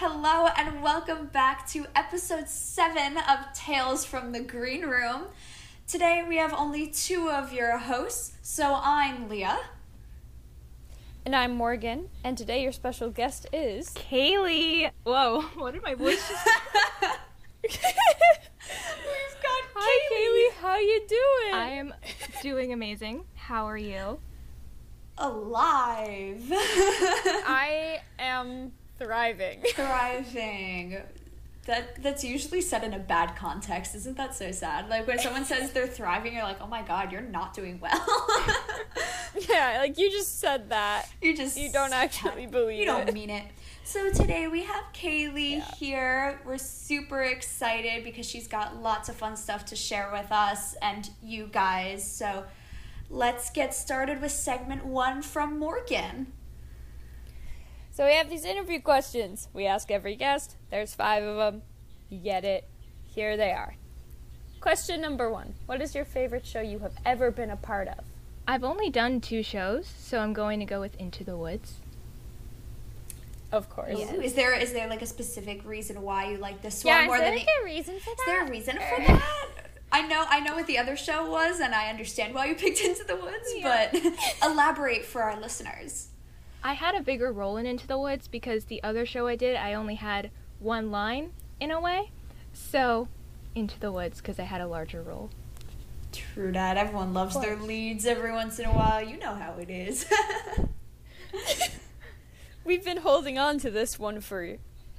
Hello 0.00 0.46
and 0.56 0.80
welcome 0.80 1.26
back 1.26 1.66
to 1.70 1.84
episode 1.96 2.48
7 2.48 3.16
of 3.16 3.52
Tales 3.52 4.04
from 4.04 4.30
the 4.30 4.38
Green 4.38 4.82
Room. 4.82 5.22
Today 5.88 6.24
we 6.26 6.36
have 6.36 6.54
only 6.54 6.86
two 6.86 7.28
of 7.28 7.52
your 7.52 7.78
hosts, 7.78 8.34
so 8.40 8.78
I'm 8.80 9.28
Leah. 9.28 9.58
And 11.26 11.34
I'm 11.34 11.56
Morgan, 11.56 12.10
and 12.22 12.38
today 12.38 12.62
your 12.62 12.70
special 12.70 13.10
guest 13.10 13.48
is. 13.52 13.88
Kaylee. 13.88 14.88
Whoa, 15.02 15.40
what 15.56 15.74
did 15.74 15.82
my 15.82 15.94
voice 15.94 16.28
just 16.28 16.46
We've 17.64 17.82
got 17.82 19.62
Hi, 19.74 19.98
Kaylee. 20.12 20.62
How 20.62 20.78
you 20.78 21.06
doing? 21.08 21.54
I 21.54 21.70
am 21.70 21.92
doing 22.40 22.72
amazing. 22.72 23.24
How 23.34 23.64
are 23.64 23.76
you? 23.76 24.20
alive. 25.18 26.44
I 26.52 28.00
am 28.18 28.72
thriving. 28.98 29.62
Thriving. 29.74 30.98
That 31.66 32.02
that's 32.02 32.24
usually 32.24 32.62
said 32.62 32.82
in 32.82 32.94
a 32.94 32.98
bad 32.98 33.36
context. 33.36 33.94
Isn't 33.94 34.16
that 34.16 34.34
so 34.34 34.50
sad? 34.52 34.88
Like 34.88 35.06
when 35.06 35.18
someone 35.18 35.44
says 35.44 35.70
they're 35.72 35.86
thriving, 35.86 36.32
you're 36.32 36.42
like, 36.42 36.62
"Oh 36.62 36.66
my 36.66 36.80
god, 36.80 37.12
you're 37.12 37.20
not 37.20 37.52
doing 37.52 37.78
well." 37.78 38.06
yeah, 39.50 39.76
like 39.78 39.98
you 39.98 40.10
just 40.10 40.40
said 40.40 40.70
that. 40.70 41.06
you 41.20 41.36
just 41.36 41.58
You 41.58 41.70
don't 41.70 41.92
actually 41.92 42.46
believe 42.46 42.78
You 42.78 42.86
don't 42.86 43.08
it. 43.08 43.12
mean 43.14 43.28
it. 43.30 43.44
So 43.84 44.10
today 44.10 44.48
we 44.48 44.64
have 44.64 44.84
Kaylee 44.94 45.58
Yeah. 45.58 45.74
here. 45.78 46.40
We're 46.46 46.56
super 46.58 47.22
excited 47.22 48.02
because 48.04 48.26
she's 48.26 48.46
got 48.48 48.80
lots 48.82 49.08
of 49.10 49.16
fun 49.16 49.36
stuff 49.36 49.64
to 49.66 49.76
share 49.76 50.10
with 50.12 50.30
us 50.32 50.74
and 50.82 51.08
you 51.22 51.48
guys. 51.52 52.10
So 52.10 52.44
let's 53.10 53.50
get 53.50 53.74
started 53.74 54.20
with 54.22 54.32
segment 54.32 54.84
one 54.86 55.20
from 55.22 55.58
Morgan. 55.58 56.32
So 57.98 58.06
we 58.06 58.12
have 58.12 58.30
these 58.30 58.44
interview 58.44 58.80
questions. 58.80 59.48
We 59.52 59.66
ask 59.66 59.90
every 59.90 60.14
guest. 60.14 60.54
There's 60.70 60.94
five 60.94 61.24
of 61.24 61.36
them. 61.36 61.62
You 62.08 62.18
get 62.20 62.44
it. 62.44 62.68
Here 63.08 63.36
they 63.36 63.50
are. 63.50 63.74
Question 64.60 65.00
number 65.00 65.28
one 65.28 65.54
What 65.66 65.82
is 65.82 65.96
your 65.96 66.04
favorite 66.04 66.46
show 66.46 66.60
you 66.60 66.78
have 66.78 66.92
ever 67.04 67.32
been 67.32 67.50
a 67.50 67.56
part 67.56 67.88
of? 67.88 68.04
I've 68.46 68.62
only 68.62 68.88
done 68.88 69.20
two 69.20 69.42
shows, 69.42 69.88
so 69.98 70.20
I'm 70.20 70.32
going 70.32 70.60
to 70.60 70.64
go 70.64 70.80
with 70.80 70.94
Into 70.94 71.24
the 71.24 71.36
Woods. 71.36 71.74
Of 73.50 73.68
course. 73.68 73.98
Ooh, 73.98 74.20
Is 74.20 74.34
there 74.34 74.54
is 74.54 74.72
there 74.72 74.88
like 74.88 75.02
a 75.02 75.06
specific 75.06 75.66
reason 75.66 76.00
why 76.00 76.30
you 76.30 76.36
like 76.36 76.62
this 76.62 76.84
one 76.84 76.94
Yeah, 76.94 77.06
more 77.06 77.16
is 77.16 77.20
there 77.22 77.30
than 77.30 77.38
like 77.40 77.46
the 77.46 77.62
a 77.62 77.64
reason 77.64 77.94
for 77.98 78.10
Is 78.10 78.16
that? 78.16 78.24
there 78.26 78.46
a 78.46 78.48
reason 78.48 78.76
for 78.76 79.02
er. 79.02 79.06
that? 79.08 79.46
I 79.90 80.06
know 80.06 80.24
I 80.28 80.38
know 80.38 80.54
what 80.54 80.68
the 80.68 80.78
other 80.78 80.96
show 80.96 81.28
was 81.28 81.58
and 81.58 81.74
I 81.74 81.88
understand 81.90 82.32
why 82.32 82.46
you 82.46 82.54
picked 82.54 82.80
Into 82.80 83.02
the 83.02 83.16
Woods, 83.16 83.52
Yeah. 83.56 83.88
but 83.90 84.00
elaborate 84.48 85.04
for 85.04 85.20
our 85.24 85.40
listeners. 85.40 86.10
I 86.62 86.72
had 86.72 86.94
a 86.94 87.02
bigger 87.02 87.32
role 87.32 87.56
in 87.56 87.66
Into 87.66 87.86
the 87.86 87.98
Woods 87.98 88.28
because 88.28 88.64
the 88.64 88.82
other 88.82 89.06
show 89.06 89.26
I 89.26 89.36
did, 89.36 89.56
I 89.56 89.74
only 89.74 89.94
had 89.94 90.30
one 90.58 90.90
line 90.90 91.32
in 91.60 91.70
a 91.70 91.80
way. 91.80 92.10
So, 92.52 93.08
Into 93.54 93.78
the 93.78 93.92
Woods 93.92 94.18
because 94.18 94.38
I 94.38 94.44
had 94.44 94.60
a 94.60 94.66
larger 94.66 95.02
role. 95.02 95.30
True 96.12 96.52
that. 96.52 96.76
Everyone 96.76 97.14
loves 97.14 97.40
their 97.40 97.56
leads 97.56 98.06
every 98.06 98.32
once 98.32 98.58
in 98.58 98.66
a 98.66 98.72
while. 98.72 99.02
You 99.02 99.18
know 99.18 99.34
how 99.34 99.54
it 99.58 99.70
is. 99.70 100.06
We've 102.64 102.84
been 102.84 102.98
holding 102.98 103.38
on 103.38 103.58
to 103.58 103.70
this 103.70 103.98
one 103.98 104.20
for. 104.20 104.56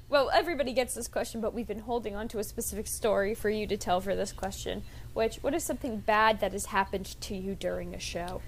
Well, 0.07 0.31
everybody 0.33 0.73
gets 0.73 0.95
this 0.95 1.07
question, 1.07 1.39
but 1.39 1.53
we've 1.53 1.67
been 1.67 1.81
holding 1.81 2.15
on 2.15 2.27
to 2.29 2.39
a 2.39 2.43
specific 2.43 2.87
story 2.87 3.35
for 3.35 3.51
you 3.51 3.67
to 3.67 3.77
tell 3.77 4.01
for 4.01 4.15
this 4.15 4.31
question. 4.31 4.81
Which, 5.13 5.37
what 5.37 5.53
is 5.53 5.63
something 5.63 5.97
bad 5.97 6.39
that 6.39 6.53
has 6.53 6.67
happened 6.67 7.15
to 7.21 7.35
you 7.35 7.53
during 7.53 7.93
a 7.93 7.99
show? 7.99 8.41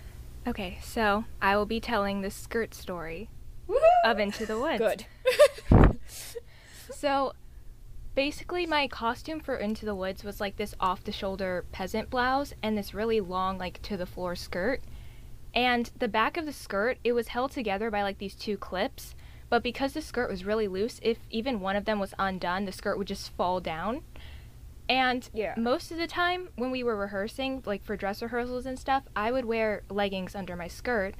Okay, 0.48 0.80
so 0.82 1.26
I 1.42 1.56
will 1.56 1.66
be 1.66 1.80
telling 1.80 2.22
the 2.22 2.32
skirt 2.32 2.74
story 2.74 3.30
Woohoo! 3.70 3.78
of 4.06 4.20
Into 4.20 4.46
the 4.46 4.60
Woods. 4.60 4.80
Good. 4.80 5.06
So, 7.02 7.34
basically, 8.14 8.68
my 8.68 8.88
costume 8.88 9.40
for 9.40 9.56
Into 9.56 9.88
the 9.88 9.96
Woods 9.96 10.24
was 10.24 10.40
like 10.40 10.58
this 10.58 10.76
off 10.80 11.04
the 11.04 11.12
shoulder 11.12 11.66
peasant 11.72 12.12
blouse 12.12 12.54
and 12.62 12.78
this 12.78 12.94
really 12.94 13.20
long, 13.20 13.58
like 13.58 13.82
to 13.82 13.98
the 13.98 14.06
floor 14.06 14.36
skirt. 14.36 14.82
And 15.56 15.90
the 15.98 16.08
back 16.08 16.38
of 16.38 16.46
the 16.46 16.54
skirt, 16.54 17.00
it 17.04 17.14
was 17.14 17.30
held 17.30 17.52
together 17.54 17.90
by 17.90 18.04
like 18.04 18.20
these 18.20 18.36
two 18.36 18.56
clips. 18.56 19.16
But 19.50 19.64
because 19.64 19.94
the 19.94 20.02
skirt 20.04 20.30
was 20.30 20.46
really 20.46 20.68
loose, 20.68 21.00
if 21.02 21.18
even 21.32 21.60
one 21.60 21.76
of 21.76 21.86
them 21.86 22.00
was 22.00 22.14
undone, 22.20 22.66
the 22.66 22.72
skirt 22.72 23.00
would 23.00 23.08
just 23.08 23.36
fall 23.36 23.60
down. 23.60 24.04
And 24.90 25.30
Yeah. 25.34 25.54
most 25.58 25.92
of 25.92 25.98
the 25.98 26.08
time 26.08 26.50
when 26.56 26.72
we 26.72 26.84
were 26.84 26.98
rehearsing, 26.98 27.64
like 27.66 27.84
for 27.84 27.96
dress 27.96 28.22
rehearsals 28.22 28.66
and 28.66 28.78
stuff, 28.78 29.04
I 29.16 29.32
would 29.32 29.46
wear 29.46 29.84
leggings 29.90 30.36
under 30.36 30.56
my 30.56 30.68
skirt 30.68 31.16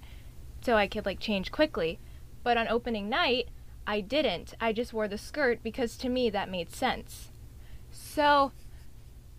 so 0.62 0.76
I 0.76 0.88
could 0.88 1.06
like 1.06 1.20
change 1.20 1.52
quickly. 1.52 2.00
But 2.44 2.58
on 2.58 2.68
opening 2.68 3.08
night, 3.10 3.50
I 3.88 4.02
didn't. 4.02 4.54
I 4.60 4.74
just 4.74 4.94
wore 4.94 5.08
the 5.08 5.18
skirt 5.18 5.64
because 5.64 5.98
to 5.98 6.10
me 6.10 6.30
that 6.30 6.50
made 6.50 6.72
sense. 6.72 7.32
So 7.92 8.52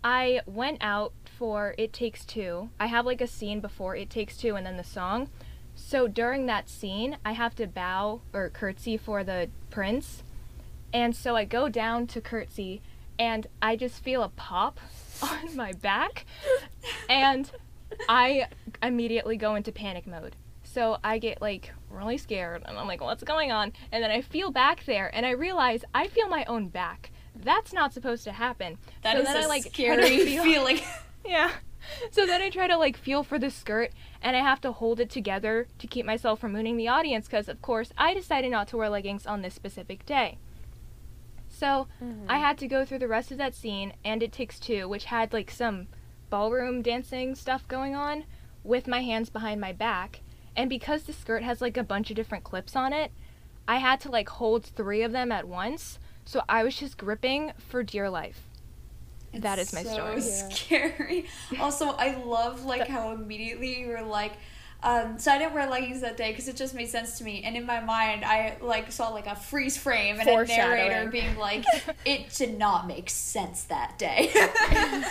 I 0.03 0.41
went 0.45 0.79
out 0.81 1.13
for 1.25 1.75
It 1.77 1.93
Takes 1.93 2.25
Two. 2.25 2.69
I 2.79 2.87
have 2.87 3.05
like 3.05 3.21
a 3.21 3.27
scene 3.27 3.59
before 3.59 3.95
It 3.95 4.09
Takes 4.09 4.37
Two 4.37 4.55
and 4.55 4.65
then 4.65 4.77
the 4.77 4.83
song. 4.83 5.29
So 5.75 6.07
during 6.07 6.45
that 6.45 6.69
scene, 6.69 7.17
I 7.25 7.31
have 7.31 7.55
to 7.55 7.67
bow 7.67 8.21
or 8.31 8.49
curtsy 8.49 8.97
for 8.97 9.23
the 9.23 9.49
prince. 9.69 10.23
And 10.93 11.15
so 11.15 11.35
I 11.35 11.45
go 11.45 11.69
down 11.69 12.05
to 12.07 12.21
curtsy 12.21 12.81
and 13.19 13.47
I 13.61 13.75
just 13.75 14.03
feel 14.03 14.23
a 14.23 14.29
pop 14.29 14.79
on 15.21 15.55
my 15.55 15.73
back. 15.73 16.25
And 17.09 17.49
I 18.09 18.47
immediately 18.81 19.37
go 19.37 19.55
into 19.55 19.71
panic 19.71 20.05
mode. 20.07 20.35
So 20.63 20.97
I 21.03 21.19
get 21.19 21.41
like 21.41 21.71
really 21.89 22.17
scared 22.17 22.63
and 22.65 22.77
I'm 22.77 22.87
like, 22.87 23.01
what's 23.01 23.23
going 23.23 23.51
on? 23.51 23.73
And 23.91 24.03
then 24.03 24.09
I 24.11 24.21
feel 24.21 24.51
back 24.51 24.85
there 24.85 25.11
and 25.15 25.25
I 25.25 25.31
realize 25.31 25.83
I 25.93 26.07
feel 26.07 26.27
my 26.27 26.43
own 26.45 26.69
back. 26.69 27.11
That's 27.35 27.71
not 27.73 27.93
supposed 27.93 28.23
to 28.25 28.31
happen. 28.31 28.77
That 29.03 29.13
so 29.15 29.21
is 29.21 29.27
then 29.27 29.37
a 29.37 29.41
I 29.41 29.45
like 29.45 29.63
scary 29.63 30.19
feel- 30.25 30.43
feeling. 30.49 30.79
Yeah. 31.25 31.51
So 32.11 32.25
then 32.25 32.41
I 32.41 32.49
try 32.49 32.67
to 32.67 32.77
like 32.77 32.97
feel 32.97 33.23
for 33.23 33.37
the 33.37 33.51
skirt 33.51 33.91
and 34.21 34.35
I 34.35 34.39
have 34.39 34.61
to 34.61 34.71
hold 34.71 34.99
it 34.99 35.09
together 35.09 35.67
to 35.79 35.87
keep 35.87 36.05
myself 36.05 36.39
from 36.39 36.53
mooning 36.53 36.77
the 36.77 36.87
audience 36.87 37.27
because 37.27 37.47
of 37.49 37.61
course 37.61 37.91
I 37.97 38.13
decided 38.13 38.51
not 38.51 38.67
to 38.69 38.77
wear 38.77 38.89
leggings 38.89 39.27
on 39.27 39.41
this 39.41 39.53
specific 39.53 40.05
day. 40.05 40.37
So 41.63 41.87
I 42.01 42.03
mm-hmm. 42.03 42.27
had 42.27 42.57
to 42.57 42.67
go 42.67 42.83
through 42.83 42.99
the 42.99 43.07
rest 43.07 43.31
of 43.31 43.37
that 43.37 43.55
scene 43.55 43.93
and 44.03 44.21
it 44.21 44.33
takes 44.33 44.59
two, 44.59 44.89
which 44.89 45.05
had 45.05 45.31
like 45.31 45.49
some 45.49 45.87
ballroom 46.29 46.81
dancing 46.81 47.35
stuff 47.35 47.65
going 47.69 47.95
on 47.95 48.25
with 48.65 48.85
my 48.85 49.01
hands 49.01 49.29
behind 49.29 49.61
my 49.61 49.71
back. 49.71 50.19
And 50.57 50.69
because 50.69 51.03
the 51.03 51.13
skirt 51.13 51.41
has 51.41 51.61
like 51.61 51.77
a 51.77 51.83
bunch 51.83 52.09
of 52.09 52.17
different 52.17 52.43
clips 52.43 52.75
on 52.75 52.91
it, 52.91 53.13
I 53.65 53.77
had 53.77 54.01
to 54.01 54.11
like 54.11 54.27
hold 54.27 54.65
three 54.65 55.03
of 55.03 55.13
them 55.13 55.31
at 55.31 55.47
once. 55.47 55.99
So 56.25 56.41
I 56.49 56.65
was 56.65 56.75
just 56.75 56.97
gripping 56.97 57.53
for 57.57 57.81
dear 57.81 58.09
life. 58.09 58.49
That 59.33 59.57
It's 59.57 59.69
is 59.69 59.73
my 59.73 59.83
so 59.83 59.93
story. 59.93 60.15
Yeah. 60.15 60.49
scary. 60.49 61.25
Also, 61.61 61.91
I 61.91 62.21
love 62.25 62.65
like 62.65 62.89
how 62.89 63.11
immediately 63.11 63.79
you 63.79 63.87
were 63.87 64.01
like. 64.01 64.33
Um, 64.83 65.17
so 65.17 65.31
I 65.31 65.37
didn't 65.37 65.53
wear 65.53 65.69
leggings 65.69 66.01
that 66.01 66.17
day 66.17 66.31
because 66.31 66.47
it 66.49 66.57
just 66.57 66.73
made 66.75 66.89
sense 66.89 67.17
to 67.17 67.23
me. 67.23 67.43
And 67.43 67.55
in 67.55 67.65
my 67.65 67.79
mind, 67.79 68.25
I 68.25 68.57
like 68.61 68.91
saw 68.91 69.09
like 69.09 69.27
a 69.27 69.35
freeze 69.35 69.77
frame 69.77 70.19
and 70.19 70.27
a 70.27 70.45
narrator 70.45 71.09
being 71.09 71.37
like, 71.37 71.63
"It 72.05 72.33
did 72.33 72.57
not 72.57 72.85
make 72.87 73.09
sense 73.09 73.63
that 73.65 73.97
day." 73.97 74.31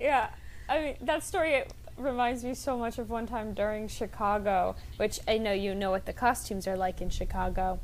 Yeah, 0.00 0.30
I 0.68 0.80
mean 0.80 0.96
that 1.02 1.22
story 1.22 1.64
reminds 1.96 2.44
me 2.44 2.54
so 2.54 2.76
much 2.76 2.98
of 2.98 3.10
one 3.10 3.26
time 3.26 3.54
during 3.54 3.88
Chicago, 3.88 4.76
which 4.96 5.20
I 5.28 5.38
know 5.38 5.52
you 5.52 5.74
know 5.74 5.90
what 5.90 6.06
the 6.06 6.12
costumes 6.12 6.66
are 6.66 6.76
like 6.76 7.00
in 7.00 7.10
Chicago. 7.10 7.80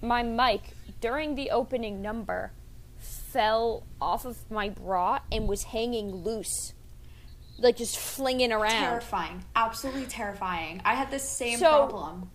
My 0.00 0.22
mic 0.22 0.74
during 1.00 1.34
the 1.34 1.50
opening 1.50 2.00
number 2.00 2.52
fell 2.96 3.84
off 4.00 4.24
of 4.24 4.50
my 4.50 4.68
bra 4.68 5.20
and 5.30 5.48
was 5.48 5.64
hanging 5.64 6.14
loose, 6.14 6.74
like 7.58 7.76
just 7.76 7.98
flinging 7.98 8.52
around. 8.52 8.70
terrifying, 8.72 9.44
absolutely 9.56 10.06
terrifying. 10.06 10.80
I 10.84 10.94
had 10.94 11.10
the 11.10 11.18
same 11.18 11.58
So- 11.58 11.86
problem. 11.88 12.30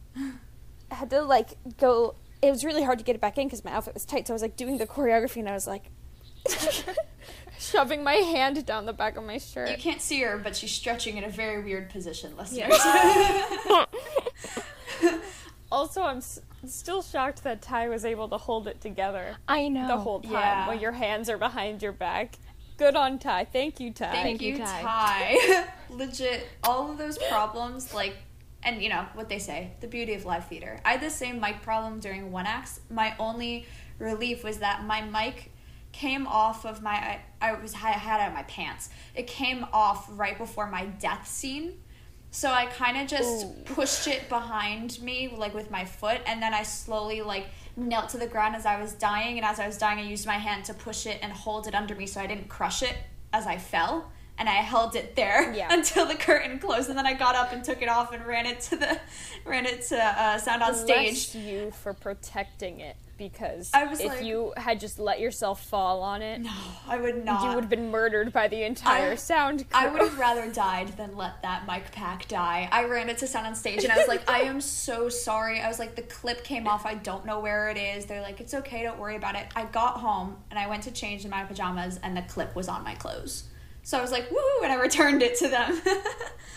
I 0.91 0.95
had 0.95 1.09
to 1.09 1.21
like 1.23 1.49
go. 1.77 2.15
It 2.41 2.51
was 2.51 2.63
really 2.65 2.83
hard 2.83 2.99
to 2.99 3.05
get 3.05 3.15
it 3.15 3.21
back 3.21 3.37
in 3.37 3.47
because 3.47 3.63
my 3.63 3.71
outfit 3.71 3.93
was 3.93 4.05
tight. 4.05 4.27
So 4.27 4.33
I 4.33 4.35
was 4.35 4.41
like 4.41 4.55
doing 4.57 4.77
the 4.77 4.85
choreography 4.85 5.37
and 5.37 5.47
I 5.49 5.53
was 5.53 5.65
like 5.65 5.89
shoving 7.57 8.03
my 8.03 8.13
hand 8.15 8.65
down 8.65 8.85
the 8.85 8.91
back 8.93 9.15
of 9.17 9.23
my 9.23 9.37
shirt. 9.37 9.69
You 9.69 9.77
can't 9.77 10.01
see 10.01 10.21
her, 10.21 10.37
but 10.37 10.55
she's 10.55 10.71
stretching 10.71 11.17
in 11.17 11.23
a 11.23 11.29
very 11.29 11.63
weird 11.63 11.89
position, 11.89 12.35
listeners. 12.37 12.77
Also, 15.71 16.03
I'm 16.03 16.17
s- 16.17 16.39
still 16.67 17.01
shocked 17.01 17.43
that 17.45 17.63
Ty 17.63 17.89
was 17.89 18.05
able 18.05 18.29
to 18.29 18.37
hold 18.37 18.67
it 18.67 18.79
together 18.79 19.37
I 19.47 19.69
know. 19.69 19.87
the 19.87 19.97
whole 19.97 20.19
time 20.21 20.31
yeah. 20.33 20.67
while 20.67 20.77
your 20.79 20.91
hands 20.91 21.31
are 21.31 21.37
behind 21.39 21.81
your 21.81 21.93
back. 21.93 22.37
Good 22.77 22.95
on 22.95 23.19
Ty. 23.19 23.45
Thank 23.45 23.79
you, 23.79 23.91
Ty. 23.91 24.11
Thank, 24.11 24.23
Thank 24.23 24.41
you, 24.41 24.53
you, 24.53 24.57
Ty. 24.59 24.81
Ty. 24.81 25.65
Legit, 25.89 26.47
all 26.63 26.91
of 26.91 26.97
those 26.97 27.17
problems, 27.29 27.93
like, 27.93 28.15
and 28.63 28.81
you 28.81 28.89
know 28.89 29.05
what 29.13 29.29
they 29.29 29.39
say, 29.39 29.71
the 29.79 29.87
beauty 29.87 30.13
of 30.13 30.25
live 30.25 30.47
theater. 30.47 30.79
I 30.83 30.93
had 30.93 31.01
the 31.01 31.09
same 31.09 31.39
mic 31.39 31.61
problem 31.61 31.99
during 31.99 32.31
one 32.31 32.45
act. 32.45 32.79
My 32.89 33.15
only 33.19 33.67
relief 33.99 34.43
was 34.43 34.57
that 34.59 34.85
my 34.85 35.01
mic 35.01 35.51
came 35.91 36.25
off 36.25 36.65
of 36.65 36.81
my. 36.81 36.93
I, 36.93 37.21
I 37.41 37.53
was 37.53 37.73
I 37.75 37.91
had 37.91 38.21
it 38.21 38.27
on 38.27 38.33
my 38.33 38.43
pants. 38.43 38.89
It 39.13 39.27
came 39.27 39.65
off 39.71 40.07
right 40.09 40.37
before 40.37 40.67
my 40.67 40.85
death 40.85 41.27
scene. 41.27 41.73
So 42.31 42.49
I 42.49 42.65
kind 42.65 42.97
of 42.97 43.07
just 43.07 43.45
Ooh. 43.45 43.49
pushed 43.65 44.07
it 44.07 44.27
behind 44.27 44.99
me, 45.03 45.31
like 45.37 45.53
with 45.53 45.69
my 45.69 45.85
foot, 45.85 46.19
and 46.25 46.41
then 46.41 46.51
I 46.51 46.63
slowly 46.63 47.21
like 47.21 47.45
knelt 47.75 48.09
to 48.09 48.17
the 48.17 48.27
ground 48.27 48.55
as 48.55 48.65
I 48.65 48.79
was 48.79 48.93
dying. 48.93 49.37
And 49.37 49.45
as 49.45 49.59
I 49.59 49.67
was 49.67 49.77
dying, 49.77 49.99
I 49.99 50.03
used 50.03 50.25
my 50.27 50.37
hand 50.37 50.65
to 50.65 50.73
push 50.73 51.05
it 51.05 51.19
and 51.21 51.31
hold 51.33 51.67
it 51.67 51.75
under 51.75 51.95
me 51.95 52.05
so 52.05 52.21
I 52.21 52.27
didn't 52.27 52.49
crush 52.49 52.83
it 52.83 52.95
as 53.31 53.47
I 53.47 53.57
fell. 53.57 54.11
And 54.37 54.49
I 54.49 54.53
held 54.53 54.95
it 54.95 55.15
there 55.15 55.53
Yeah. 55.55 55.67
until 55.71 56.07
the 56.07 56.15
curtain 56.15 56.57
closed, 56.57 56.89
and 56.89 56.97
then 56.97 57.05
I 57.05 57.13
got 57.13 57.35
up 57.35 57.53
and 57.53 57.63
took 57.63 57.81
it 57.83 57.87
off 57.89 58.13
and 58.13 58.25
ran 58.25 58.47
it 58.47 58.61
to 58.61 58.75
the 58.75 58.99
ran 59.45 59.65
it 59.67 59.83
to 59.89 59.97
uh, 60.03 60.37
sound 60.39 60.63
on 60.63 60.73
stage. 60.73 61.31
Bless 61.31 61.35
you 61.35 61.69
for 61.71 61.93
protecting 61.93 62.79
it 62.79 62.95
because 63.29 63.71
if 63.73 64.05
like- 64.05 64.23
you 64.23 64.53
had 64.57 64.79
just 64.79 64.99
let 64.99 65.19
yourself 65.19 65.63
fall 65.65 66.01
on 66.01 66.21
it, 66.21 66.41
No, 66.41 66.51
I 66.87 66.97
would 66.97 67.23
not. 67.23 67.43
you 67.43 67.49
would 67.55 67.63
have 67.63 67.69
been 67.69 67.89
murdered 67.89 68.33
by 68.33 68.47
the 68.47 68.63
entire 68.63 69.11
I- 69.11 69.15
sound 69.15 69.59
crew. 69.69 69.79
I 69.79 69.87
would 69.87 70.01
have 70.01 70.17
rather 70.27 70.51
died 70.51 70.89
than 70.97 71.15
let 71.15 71.41
that 71.41 71.65
mic 71.67 71.91
pack 71.91 72.27
die. 72.27 72.67
I 72.71 72.85
ran 72.85 73.09
it 73.09 73.17
to 73.19 73.27
sound 73.27 73.47
on 73.47 73.55
stage 73.55 73.83
and 73.83 73.91
I 73.93 73.97
was 73.97 74.07
like, 74.07 74.29
I 74.29 74.39
am 74.41 74.59
so 74.61 75.09
sorry. 75.09 75.59
I 75.61 75.67
was 75.67 75.79
like, 75.79 75.95
the 75.95 76.01
clip 76.03 76.43
came 76.43 76.67
off. 76.67 76.85
I 76.85 76.95
don't 76.95 77.25
know 77.25 77.39
where 77.39 77.69
it 77.69 77.77
is. 77.77 78.05
They're 78.05 78.21
like, 78.21 78.39
it's 78.41 78.53
okay. 78.53 78.83
Don't 78.83 78.99
worry 78.99 79.15
about 79.15 79.35
it. 79.35 79.47
I 79.55 79.65
got 79.65 79.97
home 79.97 80.37
and 80.49 80.59
I 80.59 80.67
went 80.67 80.83
to 80.83 80.91
change 80.91 81.23
in 81.23 81.31
my 81.31 81.43
pajamas 81.43 81.99
and 82.03 82.15
the 82.15 82.21
clip 82.23 82.55
was 82.55 82.67
on 82.67 82.83
my 82.83 82.95
clothes. 82.95 83.45
So 83.85 83.97
I 83.97 84.01
was 84.01 84.11
like, 84.11 84.31
woo, 84.31 84.37
and 84.63 84.71
I 84.71 84.75
returned 84.75 85.21
it 85.21 85.35
to 85.39 85.49
them. 85.49 85.81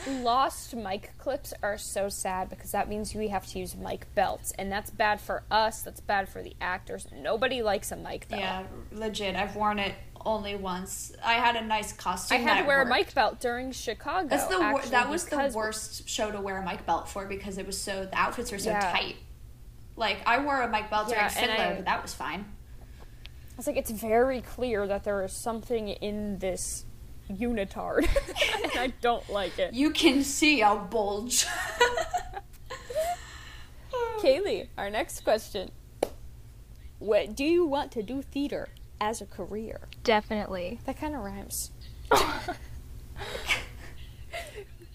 Lost 0.22 0.74
mic 0.76 1.12
clips 1.18 1.52
are 1.62 1.76
so 1.76 2.08
sad 2.08 2.48
because 2.48 2.70
that 2.70 2.88
means 2.88 3.14
we 3.14 3.28
have 3.28 3.44
to 3.48 3.58
use 3.58 3.74
mic 3.76 4.06
belts, 4.14 4.52
and 4.56 4.70
that's 4.70 4.90
bad 4.90 5.20
for 5.20 5.42
us. 5.50 5.82
That's 5.82 6.00
bad 6.00 6.28
for 6.28 6.42
the 6.42 6.54
actors. 6.60 7.08
Nobody 7.12 7.62
likes 7.62 7.90
a 7.90 7.96
mic 7.96 8.28
belt. 8.28 8.40
yeah, 8.40 8.62
legit. 8.92 9.34
I've 9.34 9.56
worn 9.56 9.80
it 9.80 9.94
only 10.24 10.54
once. 10.54 11.12
I 11.24 11.34
had 11.34 11.56
a 11.56 11.62
nice 11.62 11.92
costume. 11.92 12.38
I 12.38 12.40
had 12.40 12.60
to 12.60 12.66
wear 12.66 12.82
a 12.82 12.86
mic 12.86 13.12
belt 13.14 13.40
during 13.40 13.72
Chicago. 13.72 14.28
That's 14.28 14.46
the 14.46 14.60
actually, 14.62 14.90
that 14.90 15.08
was 15.10 15.24
the 15.24 15.50
worst 15.52 16.08
show 16.08 16.30
to 16.30 16.40
wear 16.40 16.58
a 16.58 16.64
mic 16.64 16.86
belt 16.86 17.08
for 17.08 17.26
because 17.26 17.58
it 17.58 17.66
was 17.66 17.76
so 17.76 18.04
the 18.06 18.16
outfits 18.16 18.52
were 18.52 18.58
so 18.58 18.70
Yeah. 18.70 18.92
tight. 18.92 19.16
Like 19.96 20.18
I 20.26 20.38
wore 20.38 20.62
a 20.62 20.68
mic 20.68 20.88
belt 20.90 21.08
during 21.08 21.20
Yeah, 21.24 21.32
and 21.36 21.50
Fiddler, 21.50 21.64
I- 21.64 21.74
but 21.74 21.84
that 21.86 22.02
was 22.02 22.14
fine. 22.14 22.44
I 23.02 23.56
was 23.56 23.66
like, 23.66 23.76
it's 23.76 23.90
very 23.90 24.42
clear 24.42 24.86
that 24.86 25.02
there 25.02 25.24
is 25.24 25.32
something 25.32 25.88
in 25.88 26.38
this 26.38 26.84
unitard, 27.30 28.06
and 28.64 28.72
I 28.78 28.92
don't 29.00 29.28
like 29.30 29.58
it. 29.58 29.74
You 29.74 29.90
can 29.90 30.22
see 30.22 30.60
a 30.60 30.74
bulge. 30.74 31.46
Kaylee, 34.18 34.68
our 34.76 34.90
next 34.90 35.20
question. 35.24 35.70
What 36.98 37.36
do 37.36 37.44
you 37.44 37.66
want 37.66 37.92
to 37.92 38.02
do 38.02 38.22
theater 38.22 38.68
as 39.00 39.20
a 39.20 39.26
career? 39.26 39.80
Definitely. 40.02 40.80
That 40.86 40.98
kind 40.98 41.14
of 41.14 41.20
rhymes. 41.22 41.70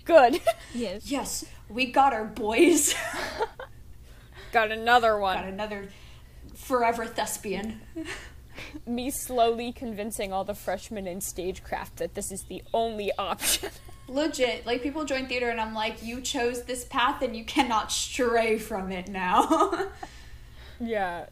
Good. 0.06 0.42
Yes. 0.74 1.10
yes, 1.12 1.46
we 1.70 1.86
got 1.92 2.12
our 2.12 2.26
boys. 2.26 2.96
Got 4.52 4.72
another 4.72 5.18
one. 5.18 5.36
got 5.38 5.46
another 5.46 5.90
forever 6.56 7.06
thespian. 7.06 7.82
Me 8.86 9.10
slowly 9.10 9.72
convincing 9.72 10.32
all 10.32 10.44
the 10.44 10.54
freshmen 10.54 11.08
in 11.08 11.22
stagecraft 11.22 11.98
that 11.98 12.14
this 12.16 12.32
is 12.32 12.44
the 12.44 12.64
only 12.74 13.12
option. 13.18 13.70
Legit, 14.08 14.66
like 14.66 14.84
people 14.84 15.06
join 15.06 15.28
theater 15.28 15.50
and 15.50 15.62
I'm 15.62 15.74
like, 15.74 16.04
you 16.04 16.22
chose 16.22 16.64
this 16.64 16.84
path 16.86 17.22
and 17.22 17.36
you 17.36 17.46
cannot 17.46 17.92
stray 17.92 18.58
from 18.58 18.92
it 18.92 19.08
now. 19.08 19.90
yeah. 20.80 21.28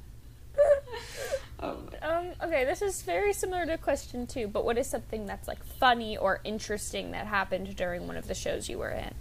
um, 1.60 1.89
Um, 2.01 2.30
okay, 2.42 2.63
this 2.63 2.81
is 2.81 3.01
very 3.01 3.33
similar 3.33 3.66
to 3.66 3.77
question 3.77 4.27
two, 4.27 4.48
but 4.48 4.63
what 4.63 4.77
is 4.77 4.88
something 4.88 5.25
that's 5.25 5.48
like 5.48 5.63
funny 5.63 6.16
or 6.16 6.39
interesting 6.44 7.12
that 7.12 7.27
happened 7.27 7.75
during 7.75 8.07
one 8.07 8.16
of 8.16 8.27
the 8.27 8.36
shows 8.36 8.69
you 8.69 8.77
were 8.77 8.92
in? 8.92 9.13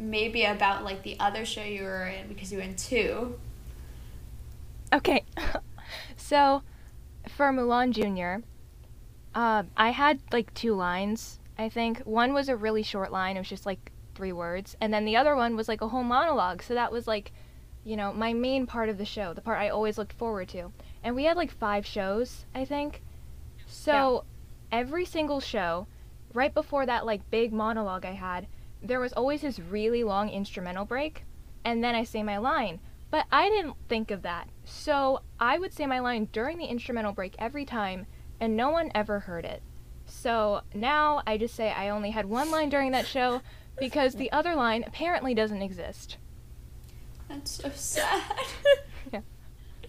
maybe 0.00 0.44
about 0.44 0.82
like 0.82 1.02
the 1.02 1.16
other 1.20 1.44
show 1.44 1.62
you 1.62 1.84
were 1.84 2.06
in 2.06 2.26
because 2.26 2.50
you 2.50 2.58
were 2.58 2.64
in 2.64 2.74
two. 2.74 3.38
Okay. 4.92 5.22
So, 6.30 6.62
for 7.26 7.46
Mulan 7.46 7.90
Jr., 7.90 8.46
uh, 9.34 9.64
I 9.76 9.90
had 9.90 10.20
like 10.30 10.54
two 10.54 10.74
lines, 10.74 11.40
I 11.58 11.68
think. 11.68 12.02
One 12.02 12.32
was 12.32 12.48
a 12.48 12.54
really 12.54 12.84
short 12.84 13.10
line, 13.10 13.36
it 13.36 13.40
was 13.40 13.48
just 13.48 13.66
like 13.66 13.90
three 14.14 14.30
words. 14.30 14.76
And 14.80 14.94
then 14.94 15.04
the 15.04 15.16
other 15.16 15.34
one 15.34 15.56
was 15.56 15.66
like 15.66 15.80
a 15.80 15.88
whole 15.88 16.04
monologue. 16.04 16.62
So 16.62 16.74
that 16.74 16.92
was 16.92 17.08
like, 17.08 17.32
you 17.82 17.96
know, 17.96 18.12
my 18.12 18.32
main 18.32 18.64
part 18.64 18.88
of 18.88 18.96
the 18.96 19.04
show, 19.04 19.34
the 19.34 19.40
part 19.40 19.58
I 19.58 19.70
always 19.70 19.98
looked 19.98 20.12
forward 20.12 20.48
to. 20.50 20.70
And 21.02 21.16
we 21.16 21.24
had 21.24 21.36
like 21.36 21.50
five 21.50 21.84
shows, 21.84 22.44
I 22.54 22.64
think. 22.64 23.02
So, 23.66 24.24
every 24.70 25.06
single 25.06 25.40
show, 25.40 25.88
right 26.32 26.54
before 26.54 26.86
that 26.86 27.06
like 27.06 27.28
big 27.30 27.52
monologue 27.52 28.06
I 28.06 28.12
had, 28.12 28.46
there 28.80 29.00
was 29.00 29.12
always 29.14 29.40
this 29.40 29.58
really 29.58 30.04
long 30.04 30.28
instrumental 30.28 30.84
break. 30.84 31.24
And 31.64 31.82
then 31.82 31.96
I 31.96 32.04
say 32.04 32.22
my 32.22 32.38
line. 32.38 32.78
But 33.10 33.26
I 33.32 33.48
didn't 33.48 33.74
think 33.88 34.10
of 34.10 34.22
that. 34.22 34.48
So 34.64 35.20
I 35.38 35.58
would 35.58 35.72
say 35.72 35.86
my 35.86 35.98
line 35.98 36.28
during 36.32 36.58
the 36.58 36.66
instrumental 36.66 37.12
break 37.12 37.34
every 37.38 37.64
time, 37.64 38.06
and 38.38 38.56
no 38.56 38.70
one 38.70 38.90
ever 38.94 39.20
heard 39.20 39.44
it. 39.44 39.62
So 40.06 40.62
now 40.74 41.22
I 41.26 41.36
just 41.36 41.54
say 41.54 41.70
I 41.70 41.88
only 41.88 42.10
had 42.10 42.26
one 42.26 42.50
line 42.50 42.68
during 42.68 42.92
that 42.92 43.06
show 43.06 43.42
because 43.78 44.14
the 44.14 44.30
other 44.32 44.54
line 44.54 44.84
apparently 44.86 45.34
doesn't 45.34 45.62
exist. 45.62 46.16
That's 47.28 47.50
so 47.50 47.70
sad. 47.74 48.22
Yeah. 49.12 49.22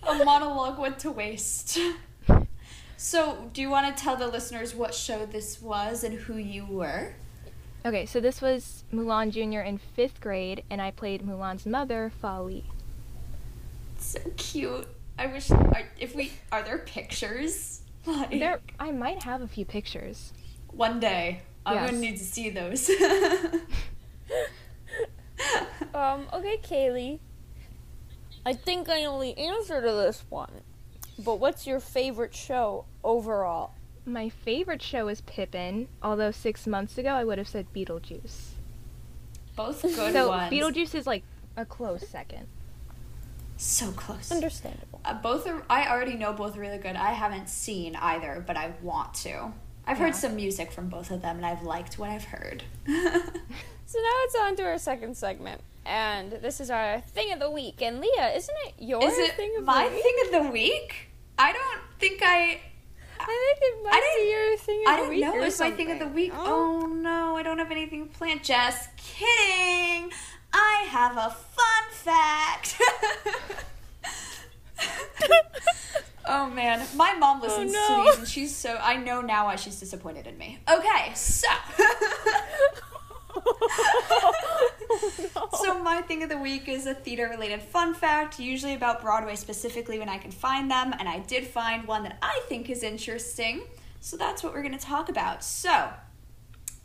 A 0.08 0.24
monologue 0.24 0.80
went 0.80 0.98
to 1.00 1.12
waste. 1.12 1.78
So, 2.98 3.50
do 3.54 3.62
you 3.62 3.70
want 3.70 3.96
to 3.96 4.04
tell 4.04 4.16
the 4.16 4.28
listeners 4.28 4.74
what 4.74 4.96
show 4.96 5.26
this 5.26 5.62
was 5.62 6.04
and 6.04 6.14
who 6.16 6.38
you 6.38 6.66
were? 6.66 7.14
Okay, 7.86 8.06
so 8.06 8.20
this 8.20 8.42
was 8.42 8.84
Mulan 8.94 9.32
Jr. 9.32 9.62
in 9.62 9.78
fifth 9.78 10.22
grade, 10.22 10.64
and 10.70 10.82
I 10.82 10.92
played 10.92 11.24
Mulan's 11.24 11.66
mother, 11.66 12.12
Fa 12.22 12.42
Li. 12.42 12.66
So 14.02 14.20
cute. 14.36 14.88
I 15.18 15.28
wish 15.28 15.52
are, 15.52 15.84
if 16.00 16.16
we 16.16 16.32
are 16.52 16.64
there 16.64 16.80
pictures. 16.80 17.82
Like, 18.08 18.32
There, 18.32 18.60
I 18.80 18.92
might 18.92 19.22
have 19.24 19.42
a 19.42 19.48
few 19.48 19.64
pictures. 19.64 20.34
one 20.72 21.00
day 21.00 21.42
I'm 21.68 21.76
Yes. 21.76 21.90
gonna 21.92 22.02
need 22.02 22.18
to 22.18 22.24
see 22.24 22.50
those. 22.50 22.90
Um, 25.94 26.28
okay, 26.34 26.58
Kaylee. 26.58 27.20
I 28.46 28.54
think 28.54 28.90
I 28.90 29.02
know 29.04 29.20
the 29.20 29.38
answer 29.38 29.82
to 29.82 29.92
this 29.92 30.24
one. 30.30 30.62
But 31.20 31.40
what's 31.40 31.68
your 31.68 31.80
favorite 31.80 32.34
show 32.34 32.86
overall? 33.04 33.74
My 34.06 34.30
favorite 34.30 34.82
show 34.82 35.08
is 35.10 35.22
Pippin, 35.22 35.88
although 36.02 36.32
six 36.32 36.66
months 36.66 36.98
ago 36.98 37.10
I 37.10 37.24
would 37.24 37.38
have 37.38 37.48
said 37.48 37.68
Beetlejuice. 37.74 38.52
Both 39.56 39.82
good 39.84 40.14
so 40.14 40.30
ones. 40.30 40.52
Beetlejuice 40.54 40.96
is 40.96 41.06
like 41.06 41.24
a 41.58 41.66
close 41.66 42.08
second. 42.08 42.48
So 43.62 43.92
close. 43.92 44.32
Understandable. 44.32 45.02
Uh, 45.06 45.14
both 45.16 45.48
are. 45.48 45.64
I 45.70 45.88
already 45.90 46.16
know 46.16 46.34
both 46.34 46.58
are 46.58 46.60
really 46.60 46.78
good. 46.78 46.96
I 46.96 47.12
haven't 47.14 47.50
seen 47.50 47.96
either, 47.96 48.44
but 48.46 48.58
I 48.58 48.74
want 48.82 49.14
to. 49.16 49.52
I've 49.86 49.98
Yeah. 49.98 50.06
heard 50.06 50.16
some 50.16 50.36
music 50.36 50.72
from 50.72 50.90
both 50.90 51.10
of 51.12 51.22
them, 51.22 51.38
and 51.38 51.46
I've 51.46 51.64
liked 51.64 51.98
what 52.00 52.10
I've 52.10 52.26
heard. 52.26 52.64
So 53.92 54.00
now 54.00 54.16
it's 54.24 54.36
on 54.36 54.56
to 54.56 54.64
our 54.64 54.78
second 54.78 55.18
segment. 55.18 55.60
And 55.86 56.32
this 56.32 56.62
is 56.62 56.72
our 56.72 57.02
thing 57.02 57.34
of 57.34 57.40
the 57.42 57.52
week. 57.52 57.82
And 57.82 58.00
Leah, 58.00 58.30
isn't 58.34 58.56
it 58.68 58.76
your 58.80 59.04
Is 59.04 59.18
it 59.18 59.34
thing 59.36 59.54
of 59.58 59.66
my 59.66 59.84
the 59.84 59.90
week? 59.94 59.98
My 59.98 60.02
thing 60.02 60.16
of 60.40 60.46
the 60.46 60.52
week? 60.54 60.96
I 61.38 61.52
don't 61.52 61.82
think 62.00 62.22
I. 62.24 62.62
I 63.20 63.56
think 63.60 63.74
it 63.74 63.84
might 63.84 63.94
I 63.94 64.00
be 64.00 64.24
didn't- 64.24 64.32
your 64.32 64.58
thing 64.60 64.82
of 64.82 64.88
I 64.88 64.92
the 64.92 64.98
didn't 65.02 65.10
week. 65.10 65.22
know 65.26 65.34
or 65.34 65.40
it 65.40 65.44
was 65.44 65.60
my 65.60 65.72
thing 65.72 65.92
of 65.92 66.00
the 66.00 66.08
week. 66.08 66.32
Oh. 66.34 66.84
Oh 66.84 66.86
no, 66.86 67.36
I 67.36 67.44
don't 67.44 67.58
have 67.58 67.70
anything 67.70 68.08
planned. 68.08 68.46
Just 68.46 68.88
kidding. 68.96 70.10
I 70.54 70.86
have 70.90 71.18
a 71.18 71.30
fun 71.30 71.84
fact. 71.92 72.82
oh 76.26 76.50
man, 76.50 76.86
my 76.96 77.14
mom 77.14 77.40
oh, 77.42 77.46
listens 77.46 77.74
no. 77.74 77.88
to 77.88 78.04
these 78.04 78.20
and 78.20 78.28
she's 78.28 78.56
so. 78.56 78.78
I 78.82 78.98
know 78.98 79.22
now 79.22 79.46
why 79.46 79.56
she's 79.56 79.80
disappointed 79.80 80.28
in 80.28 80.38
me. 80.38 80.60
Okay, 80.70 81.14
so. 81.14 81.48
Oh, 85.36 85.48
so 85.64 85.80
my 85.80 86.02
thing 86.02 86.24
of 86.24 86.30
the 86.30 86.38
week 86.38 86.68
is 86.68 86.86
a 86.86 86.94
theater 86.94 87.28
related 87.30 87.62
fun 87.62 87.94
fact, 87.94 88.40
usually 88.40 88.74
about 88.74 89.02
Broadway 89.02 89.36
specifically 89.36 90.00
when 90.00 90.10
I 90.10 90.18
can 90.18 90.32
find 90.32 90.70
them, 90.70 90.94
and 91.00 91.08
I 91.08 91.20
did 91.20 91.48
find 91.48 91.88
one 91.88 92.04
that 92.04 92.18
I 92.22 92.42
think 92.48 92.70
is 92.70 92.84
interesting. 92.84 93.64
So 94.02 94.18
that's 94.18 94.44
what 94.44 94.54
we're 94.54 94.64
going 94.64 94.78
to 94.78 94.86
talk 94.86 95.10
about. 95.10 95.44
So, 95.44 95.90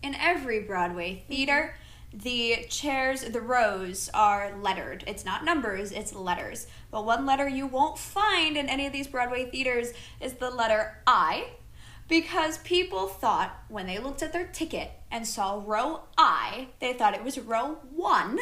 in 0.02 0.14
every 0.14 0.60
Broadway 0.60 1.24
theater, 1.28 1.74
mm-hmm. 1.74 1.85
The 2.22 2.64
chairs, 2.70 3.22
the 3.22 3.40
rows 3.40 4.08
are 4.14 4.56
lettered. 4.62 5.04
It's 5.06 5.24
not 5.24 5.44
numbers, 5.44 5.92
it's 5.92 6.14
letters. 6.14 6.66
But 6.90 7.04
one 7.04 7.26
letter 7.26 7.46
you 7.46 7.66
won't 7.66 7.98
find 7.98 8.56
in 8.56 8.68
any 8.68 8.86
of 8.86 8.92
these 8.92 9.06
Broadway 9.06 9.50
theaters 9.50 9.92
is 10.20 10.34
the 10.34 10.50
letter 10.50 11.02
I 11.06 11.50
because 12.08 12.58
people 12.58 13.08
thought 13.08 13.64
when 13.68 13.86
they 13.86 13.98
looked 13.98 14.22
at 14.22 14.32
their 14.32 14.46
ticket 14.46 14.92
and 15.10 15.26
saw 15.26 15.62
row 15.64 16.00
I, 16.16 16.68
they 16.80 16.92
thought 16.92 17.14
it 17.14 17.24
was 17.24 17.38
row 17.38 17.78
1 17.94 18.38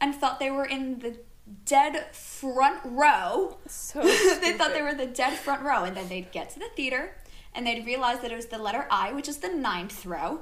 and 0.00 0.14
thought 0.14 0.40
they 0.40 0.50
were 0.50 0.64
in 0.64 0.98
the 0.98 1.16
dead 1.64 2.12
front 2.12 2.80
row. 2.84 3.58
So 3.68 4.02
they 4.40 4.52
thought 4.52 4.72
they 4.72 4.82
were 4.82 4.94
the 4.94 5.06
dead 5.06 5.34
front 5.34 5.62
row 5.62 5.84
and 5.84 5.96
then 5.96 6.08
they'd 6.08 6.32
get 6.32 6.50
to 6.50 6.58
the 6.58 6.70
theater 6.74 7.16
and 7.54 7.66
they'd 7.66 7.86
realize 7.86 8.20
that 8.20 8.32
it 8.32 8.36
was 8.36 8.46
the 8.46 8.58
letter 8.58 8.86
I, 8.90 9.12
which 9.12 9.28
is 9.28 9.38
the 9.38 9.48
ninth 9.48 10.04
row. 10.04 10.40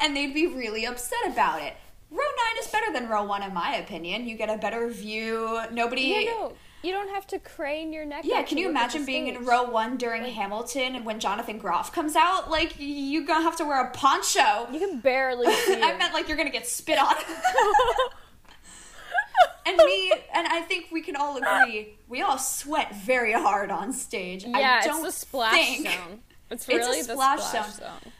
And 0.00 0.16
they'd 0.16 0.34
be 0.34 0.46
really 0.46 0.86
upset 0.86 1.18
about 1.26 1.62
it. 1.62 1.74
Row 2.10 2.18
9 2.18 2.24
is 2.64 2.68
better 2.68 2.92
than 2.92 3.08
row 3.08 3.24
1 3.24 3.42
in 3.42 3.52
my 3.52 3.76
opinion. 3.76 4.26
You 4.26 4.36
get 4.36 4.48
a 4.48 4.56
better 4.56 4.88
view. 4.88 5.60
Nobody 5.72 6.02
Yeah, 6.02 6.32
no, 6.32 6.52
you 6.82 6.92
don't 6.92 7.10
have 7.10 7.26
to 7.28 7.38
crane 7.40 7.92
your 7.92 8.04
neck. 8.04 8.22
Yeah, 8.24 8.42
can 8.42 8.58
you 8.58 8.68
imagine 8.68 9.04
being 9.04 9.26
in 9.26 9.44
row 9.44 9.64
1 9.64 9.96
during 9.96 10.22
Hamilton 10.24 10.94
and 10.94 11.04
when 11.04 11.18
Jonathan 11.18 11.58
Groff 11.58 11.92
comes 11.92 12.14
out? 12.14 12.48
Like 12.50 12.74
you're 12.78 13.26
to 13.26 13.34
have 13.34 13.56
to 13.56 13.64
wear 13.64 13.84
a 13.84 13.90
poncho. 13.90 14.68
You 14.70 14.78
can 14.78 15.00
barely 15.00 15.52
see 15.66 15.82
I 15.82 15.96
meant 15.98 16.14
like 16.14 16.28
you're 16.28 16.36
going 16.36 16.48
to 16.48 16.52
get 16.52 16.66
spit 16.66 16.98
on. 16.98 17.14
and 19.66 19.76
me 19.76 20.12
and 20.32 20.46
I 20.46 20.60
think 20.62 20.86
we 20.92 21.02
can 21.02 21.16
all 21.16 21.36
agree 21.36 21.98
we 22.08 22.22
all 22.22 22.38
sweat 22.38 22.94
very 22.94 23.32
hard 23.32 23.70
on 23.70 23.92
stage. 23.92 24.44
yeah, 24.44 24.80
I 24.82 24.86
don't 24.86 25.04
it's 25.04 25.14
the 25.16 25.20
splash 25.26 25.52
think, 25.54 25.88
zone. 25.88 26.20
It's 26.50 26.68
It's 26.68 26.68
a 26.68 26.76
really 26.76 27.02
the 27.02 27.14
splash 27.14 27.40
splash 27.42 27.70
zone. 27.72 27.80
zone. 27.80 28.12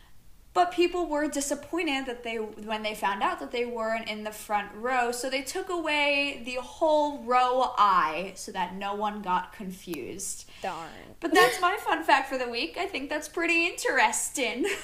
But 0.57 0.73
people 0.73 1.07
were 1.07 1.29
disappointed 1.29 2.07
that 2.07 2.25
they 2.25 2.37
when 2.37 2.83
they 2.83 2.95
found 2.95 3.23
out 3.23 3.39
that 3.41 3.53
they 3.53 3.67
weren't 3.67 4.09
in 4.09 4.25
the 4.25 4.33
front 4.33 4.69
row, 4.75 5.13
so 5.13 5.29
they 5.29 5.43
took 5.43 5.69
away 5.69 6.41
the 6.47 6.55
whole 6.55 7.23
row 7.25 7.75
I 7.77 8.33
so 8.37 8.53
that 8.53 8.75
no 8.75 8.95
one 8.95 9.21
got 9.21 9.53
confused. 9.53 10.49
Darn. 10.63 10.89
But 11.21 11.35
that's 11.35 11.61
my 11.61 11.77
fun 11.77 12.03
fact 12.05 12.31
for 12.31 12.39
the 12.39 12.49
week. 12.49 12.79
I 12.79 12.87
think 12.87 13.11
that's 13.11 13.29
pretty 13.29 13.67
interesting. 13.67 14.65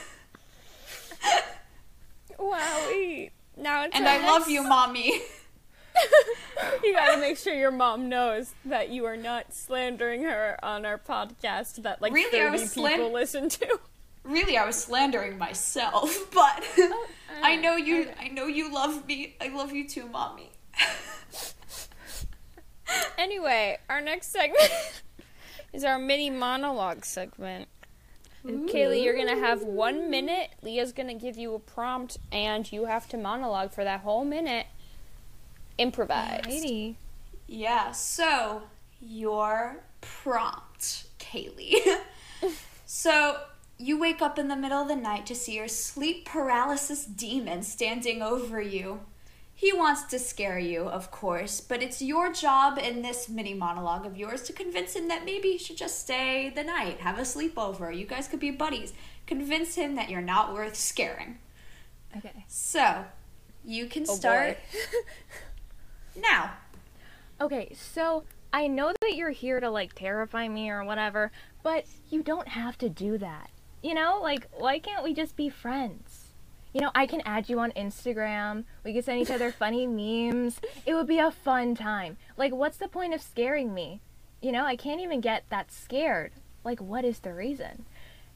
Wowie. 2.39 3.31
Now 3.57 3.85
it's 3.85 3.97
and 3.97 4.07
I 4.07 4.27
love 4.27 4.49
you, 4.51 4.63
mommy. 4.63 5.21
you 6.85 6.93
gotta 6.93 7.19
make 7.19 7.39
sure 7.39 7.55
your 7.55 7.71
mom 7.71 8.11
knows 8.11 8.55
that 8.67 8.91
you 8.91 9.07
are 9.07 9.17
not 9.17 9.55
slandering 9.55 10.23
her 10.25 10.59
on 10.63 10.85
our 10.85 10.99
podcast 10.99 11.83
that 11.83 12.03
like 12.03 12.13
Really, 12.13 12.41
I 12.41 12.51
30 12.51 12.63
was 12.63 12.75
people 12.75 12.83
slan- 12.89 13.13
listen 13.13 13.49
to. 13.49 13.81
Really, 14.25 14.57
I 14.57 14.65
was 14.65 14.77
slandering 14.77 15.39
myself, 15.39 16.31
but 16.33 16.65
Oh, 16.79 17.07
I 17.43 17.57
uh, 17.57 17.61
know 17.61 17.77
you. 17.77 18.09
I 18.21 18.29
know 18.29 18.47
you 18.47 18.73
love 18.73 19.07
me. 19.07 19.37
I 19.41 19.49
love 19.49 19.73
you 19.73 19.89
too, 19.89 20.07
mommy. 20.09 20.51
Anyway, 23.17 23.79
our 23.89 24.01
next 24.01 24.29
segment 24.33 24.71
is 25.73 25.85
our 25.85 25.99
mini 25.99 26.31
monologue 26.31 27.05
segment. 27.05 27.69
And 28.45 28.69
Kaylee, 28.69 29.05
you're 29.05 29.17
gonna 29.17 29.39
have 29.39 29.63
one 29.63 30.11
minute. 30.11 30.51
Leah's 30.63 30.93
gonna 30.93 31.15
give 31.15 31.39
you 31.39 31.55
a 31.55 31.61
prompt, 31.61 32.19
and 32.33 32.71
you 32.73 32.87
have 32.87 33.09
to 33.11 33.17
monologue 33.17 33.71
for 33.71 33.85
that 33.85 34.01
whole 34.01 34.25
minute. 34.25 34.67
Improvise. 35.79 36.43
Alrighty. 36.45 36.97
Yeah, 37.47 37.93
so 37.93 38.63
your 39.01 39.77
prompt, 40.01 41.05
Kaylee. 41.19 41.79
so 42.85 43.39
you 43.83 43.99
wake 43.99 44.23
up 44.23 44.39
in 44.39 44.47
the 44.49 44.57
middle 44.57 44.81
of 44.81 44.89
the 44.89 44.97
night 44.97 45.27
to 45.27 45.35
see 45.35 45.57
your 45.57 45.67
sleep 45.69 46.25
paralysis 46.25 47.05
demon 47.05 47.63
standing 47.63 48.23
over 48.23 48.61
you. 48.61 49.01
He 49.55 49.73
wants 49.73 50.05
to 50.05 50.19
scare 50.19 50.59
you, 50.59 50.83
of 50.83 51.11
course, 51.11 51.61
but 51.61 51.83
it's 51.83 52.01
your 52.01 52.33
job 52.33 52.79
in 52.79 53.03
this 53.03 53.29
mini 53.29 53.55
monologue 53.55 54.07
of 54.07 54.17
yours 54.17 54.43
to 54.45 54.53
convince 54.53 54.95
him 54.95 55.09
that 55.09 55.25
maybe 55.25 55.53
he 55.53 55.59
should 55.59 55.77
just 55.77 56.01
stay 56.01 56.51
the 56.55 56.63
night, 56.63 57.01
have 57.01 57.19
a 57.19 57.23
sleepover. 57.23 57.97
You 57.97 58.07
guys 58.07 58.29
could 58.29 58.41
be 58.41 58.51
buddies. 58.51 58.93
Convince 59.27 59.75
him 59.75 59.95
that 59.97 60.11
you're 60.11 60.21
not 60.21 60.53
worth 60.53 60.77
scaring. 60.77 61.39
Okay. 62.17 62.45
So, 62.49 63.05
you 63.65 63.87
can 63.87 64.05
Oh, 64.09 64.15
start 64.15 64.59
now. 66.17 66.53
Okay, 67.41 67.73
so 67.75 68.25
I 68.53 68.69
know 68.69 68.93
that 69.01 69.17
you're 69.17 69.31
here 69.31 69.59
to 69.61 69.71
like 69.71 69.95
terrify 69.95 70.47
me 70.49 70.71
or 70.71 70.85
whatever, 70.85 71.33
but 71.63 71.85
you 72.11 72.23
don't 72.23 72.49
have 72.49 72.79
to 72.79 72.89
do 72.89 73.19
that. 73.19 73.51
You 73.83 73.95
know, 73.95 74.21
like 74.23 74.49
why 74.53 74.79
can't 74.79 75.05
we 75.05 75.13
just 75.13 75.37
be 75.37 75.49
friends? 75.49 76.29
You 76.73 76.81
know, 76.81 76.91
I 76.95 77.07
can 77.07 77.21
add 77.27 77.49
you 77.49 77.59
on 77.59 77.73
Instagram. 77.73 78.65
We 78.85 78.95
can 78.95 79.03
send 79.03 79.21
each 79.21 79.31
other 79.31 79.53
funny 79.59 79.87
memes. 79.87 80.61
It 80.87 80.95
would 80.95 81.07
be 81.07 81.19
a 81.19 81.31
fun 81.31 81.75
time. 81.75 82.17
Like 82.37 82.53
what's 82.53 82.79
the 82.79 82.89
point 82.89 83.15
of 83.15 83.21
scaring 83.21 83.75
me? 83.75 84.01
You 84.41 84.53
know, 84.53 84.65
I 84.65 84.77
can't 84.77 85.01
even 85.01 85.21
get 85.21 85.45
that 85.51 85.71
scared. 85.71 86.33
Like 86.65 86.81
what 86.81 87.05
is 87.05 87.19
the 87.21 87.35
reason? 87.35 87.85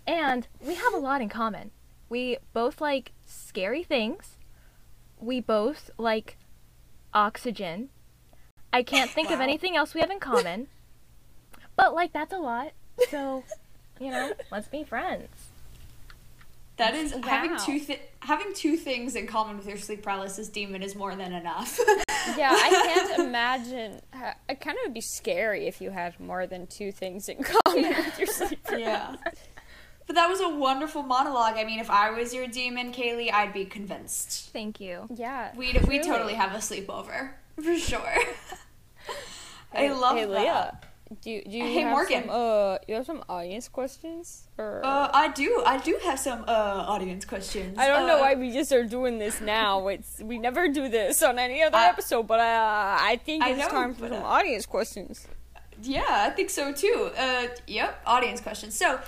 And 0.07 0.47
we 0.61 0.75
have 0.75 0.95
a 0.95 0.99
lot 0.99 1.23
in 1.23 1.29
common. 1.29 1.71
We 2.09 2.39
both 2.53 2.81
like 2.81 3.13
scary 3.25 3.83
things. 3.83 4.37
We 5.19 5.41
both 5.41 5.91
like 5.99 6.37
oxygen. 7.15 7.89
I 8.73 8.83
can't 8.83 9.11
think 9.11 9.31
of 9.31 9.41
anything 9.41 9.77
else 9.77 9.95
we 9.95 10.01
have 10.01 10.11
in 10.11 10.21
common. 10.21 10.69
But 11.77 11.95
like 11.95 12.15
that's 12.15 12.33
a 12.33 12.39
lot. 12.39 12.73
So, 13.11 13.45
you 14.01 14.11
know, 14.11 14.33
let's 14.51 14.69
be 14.69 14.85
friends. 14.85 15.29
That 16.77 16.95
is 16.95 17.13
having 17.25 17.57
two 17.65 17.79
thi- 17.79 18.01
having 18.21 18.53
two 18.53 18.77
things 18.77 19.17
in 19.17 19.27
common 19.27 19.57
with 19.57 19.67
your 19.67 19.79
sleep 19.79 20.03
paralysis 20.03 20.49
demon 20.51 20.83
is 20.83 20.95
more 20.95 21.15
than 21.15 21.33
enough. 21.33 21.79
Yeah, 22.37 22.51
I 22.53 22.71
can't 22.71 23.21
imagine. 23.29 24.01
ha- 24.13 24.35
It 24.49 24.61
kind 24.61 24.77
of 24.79 24.87
would 24.87 24.95
be 24.95 25.01
scary 25.01 25.69
if 25.69 25.81
you 25.81 25.91
had 25.91 26.19
more 26.19 26.45
than 26.49 26.67
two 26.67 26.91
things 26.91 27.29
in 27.29 27.41
common 27.45 27.85
with 27.91 28.19
your 28.19 28.27
sleeper. 28.27 28.77
yeah. 28.79 29.15
But 30.09 30.17
that 30.17 30.29
was 30.29 30.41
a 30.41 30.49
wonderful 30.49 31.05
monologue. 31.05 31.55
I 31.57 31.63
mean, 31.63 31.79
if 31.79 31.89
I 31.89 32.11
was 32.11 32.35
your 32.35 32.49
demon, 32.49 32.93
Kaylee, 32.93 33.33
I'd 33.33 33.53
be 33.53 33.65
convinced. 33.65 34.51
Thank 34.53 34.81
you. 34.81 35.07
Yeah, 35.15 35.55
We'd 35.55 35.87
we 35.87 36.01
totally 36.01 36.35
have 36.35 36.53
a 36.53 36.57
sleepover 36.59 37.31
for 37.63 37.79
sure. 37.79 38.01
I 39.73 39.77
Hey- 39.77 39.93
love 39.93 40.17
hey, 40.17 40.25
that. 40.25 40.31
Leah, 40.41 40.81
do 41.23 41.31
you, 41.31 41.43
do 41.45 41.57
you 41.57 41.65
Hey, 41.65 41.81
have 41.83 41.93
Morgan. 41.93 42.23
some 42.23 42.31
uh 42.31 42.79
you 42.89 42.95
have 42.97 43.07
some 43.07 43.23
audience 43.29 43.69
questions 43.69 44.49
or 44.59 44.81
Uh, 44.85 45.09
I 45.13 45.29
do. 45.29 45.63
I 45.65 45.79
do 45.79 45.99
have 46.05 46.19
some 46.19 46.41
uh, 46.49 46.93
audience 46.95 47.25
questions. 47.25 47.79
I 47.79 47.87
don't 47.87 48.07
know 48.07 48.17
Uh, 48.19 48.27
why 48.27 48.35
we 48.35 48.51
just 48.51 48.73
are 48.73 48.85
doing 48.85 49.19
this 49.19 49.41
now. 49.41 49.87
It's 49.89 50.21
we 50.21 50.39
never 50.39 50.69
do 50.69 50.89
this 50.89 51.23
on 51.23 51.39
any 51.39 51.63
other 51.63 51.77
I- 51.79 51.89
episode, 51.89 52.27
but 52.27 52.41
uh, 52.41 52.97
I 53.13 53.21
think 53.25 53.45
I 53.45 53.51
it's 53.51 53.61
know, 53.61 53.69
time 53.79 53.95
for 53.95 54.09
some 54.09 54.23
uh, 54.25 54.37
audience 54.39 54.67
questions. 54.67 55.29
Yeah, 55.83 56.27
I 56.27 56.31
think 56.31 56.51
so 56.51 56.73
too. 56.73 57.11
Uh, 57.17 57.47
yep, 57.67 58.01
audience 58.07 58.41
questions. 58.41 58.75
So, 58.75 58.99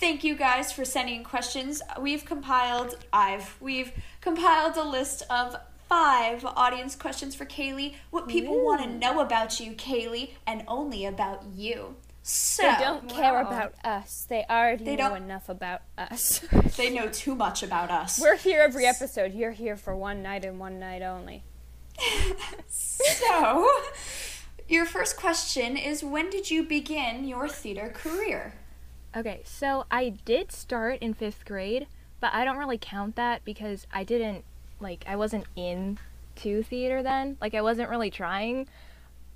thank 0.00 0.22
you 0.22 0.34
guys 0.36 0.70
for 0.72 0.84
sending 0.84 1.24
questions. 1.24 1.82
We've 2.00 2.24
compiled, 2.24 2.94
I've, 3.12 3.56
we've 3.60 3.90
compiled 4.20 4.76
a 4.76 4.84
list 4.84 5.24
of 5.30 5.56
five 5.92 6.42
audience 6.56 6.96
questions 6.96 7.34
for 7.34 7.44
Kaylee. 7.44 7.96
What 8.08 8.26
people 8.26 8.64
want 8.64 8.82
to 8.82 8.88
know 8.88 9.20
about 9.20 9.60
you, 9.60 9.72
Kaylee, 9.72 10.30
and 10.46 10.64
only 10.66 11.04
about 11.04 11.44
you. 11.54 11.96
So 12.22 12.62
They 12.62 12.82
don't 12.82 13.10
care 13.10 13.34
wow. 13.34 13.46
about 13.46 13.74
us. 13.84 14.24
They 14.26 14.46
already 14.48 14.84
They 14.86 14.96
know 14.96 15.10
don't- 15.10 15.24
enough 15.24 15.50
about 15.50 15.82
us. 15.98 16.38
they 16.78 16.88
know 16.88 17.08
too 17.08 17.34
much 17.34 17.62
about 17.62 17.90
us. 17.90 18.18
We're 18.18 18.38
here 18.38 18.62
every 18.62 18.86
episode. 18.86 19.34
You're 19.34 19.50
here 19.50 19.76
for 19.76 19.94
one 19.94 20.22
night 20.22 20.46
and 20.46 20.58
one 20.58 20.80
night 20.80 21.02
only. 21.02 21.42
so, 22.68 23.68
your 24.66 24.86
first 24.86 25.18
question 25.18 25.76
is: 25.76 26.02
When 26.02 26.30
did 26.30 26.50
you 26.50 26.62
begin 26.62 27.26
your 27.28 27.48
theater 27.48 27.90
career? 27.92 28.54
Okay, 29.14 29.42
so 29.44 29.84
I 29.90 30.08
did 30.24 30.52
start 30.52 31.00
in 31.02 31.12
fifth 31.12 31.44
grade, 31.44 31.86
but 32.18 32.32
I 32.32 32.46
don't 32.46 32.56
really 32.56 32.78
count 32.78 33.14
that 33.16 33.44
because 33.44 33.86
I 33.92 34.04
didn't 34.04 34.46
like 34.82 35.04
I 35.06 35.16
wasn't 35.16 35.44
in 35.56 35.98
to 36.36 36.62
theater 36.62 37.02
then. 37.02 37.36
Like 37.40 37.54
I 37.54 37.62
wasn't 37.62 37.90
really 37.90 38.10
trying, 38.10 38.68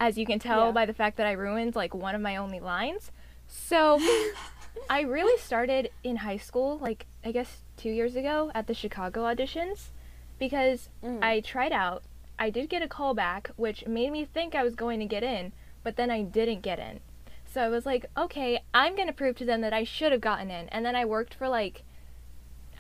as 0.00 0.18
you 0.18 0.26
can 0.26 0.38
tell 0.38 0.66
Yeah. 0.66 0.72
by 0.72 0.86
the 0.86 0.94
fact 0.94 1.16
that 1.18 1.26
I 1.26 1.32
ruined 1.32 1.74
like 1.76 1.94
one 1.94 2.14
of 2.14 2.20
my 2.20 2.36
only 2.36 2.60
lines. 2.60 3.10
So 3.46 4.00
I 4.90 5.00
really 5.02 5.38
started 5.40 5.90
in 6.04 6.16
high 6.16 6.36
school, 6.38 6.78
like 6.78 7.06
I 7.24 7.32
guess 7.32 7.62
two 7.76 7.90
years 7.90 8.16
ago 8.16 8.50
at 8.54 8.66
the 8.66 8.74
Chicago 8.74 9.22
auditions, 9.22 9.90
because 10.38 10.88
Mm. 11.02 11.22
I 11.22 11.40
tried 11.40 11.72
out. 11.72 12.02
I 12.38 12.50
did 12.50 12.68
get 12.68 12.82
a 12.82 12.88
call 12.88 13.14
back, 13.14 13.50
which 13.56 13.86
made 13.86 14.12
me 14.12 14.24
think 14.26 14.54
I 14.54 14.62
was 14.62 14.74
going 14.74 15.00
to 15.00 15.06
get 15.06 15.22
in, 15.22 15.52
but 15.82 15.96
then 15.96 16.10
I 16.10 16.20
didn't 16.22 16.60
get 16.60 16.78
in. 16.78 17.00
So 17.46 17.62
I 17.62 17.68
was 17.68 17.86
like, 17.86 18.04
okay, 18.16 18.60
I'm 18.74 18.94
going 18.94 19.06
to 19.08 19.14
prove 19.14 19.36
to 19.36 19.46
them 19.46 19.62
that 19.62 19.72
I 19.72 19.84
should 19.84 20.12
have 20.12 20.20
gotten 20.20 20.50
in. 20.50 20.68
And 20.68 20.84
then 20.84 20.94
I 20.94 21.06
worked 21.06 21.32
for 21.32 21.48
like, 21.48 21.82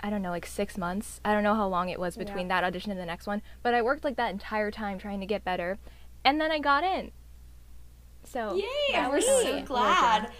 I 0.02 0.10
don't 0.10 0.22
know, 0.22 0.30
like 0.30 0.46
six 0.46 0.76
months. 0.76 1.20
I 1.24 1.32
don't 1.32 1.42
know 1.42 1.54
how 1.54 1.66
long 1.68 1.88
it 1.88 1.98
was 1.98 2.16
between 2.16 2.48
that 2.48 2.64
audition 2.64 2.90
and 2.90 3.00
the 3.00 3.06
next 3.06 3.26
one, 3.26 3.42
but 3.62 3.74
I 3.74 3.82
worked 3.82 4.04
like 4.04 4.16
that 4.16 4.30
entire 4.32 4.70
time 4.70 4.98
trying 4.98 5.20
to 5.20 5.26
get 5.26 5.44
better. 5.44 5.78
And 6.24 6.40
then 6.40 6.50
I 6.50 6.58
got 6.58 6.84
in. 6.84 7.12
So, 8.24 8.54
Yay! 8.54 8.64
that 8.92 9.08
We're 9.08 9.16
was 9.16 9.26
so 9.26 9.62
glad. 9.62 10.30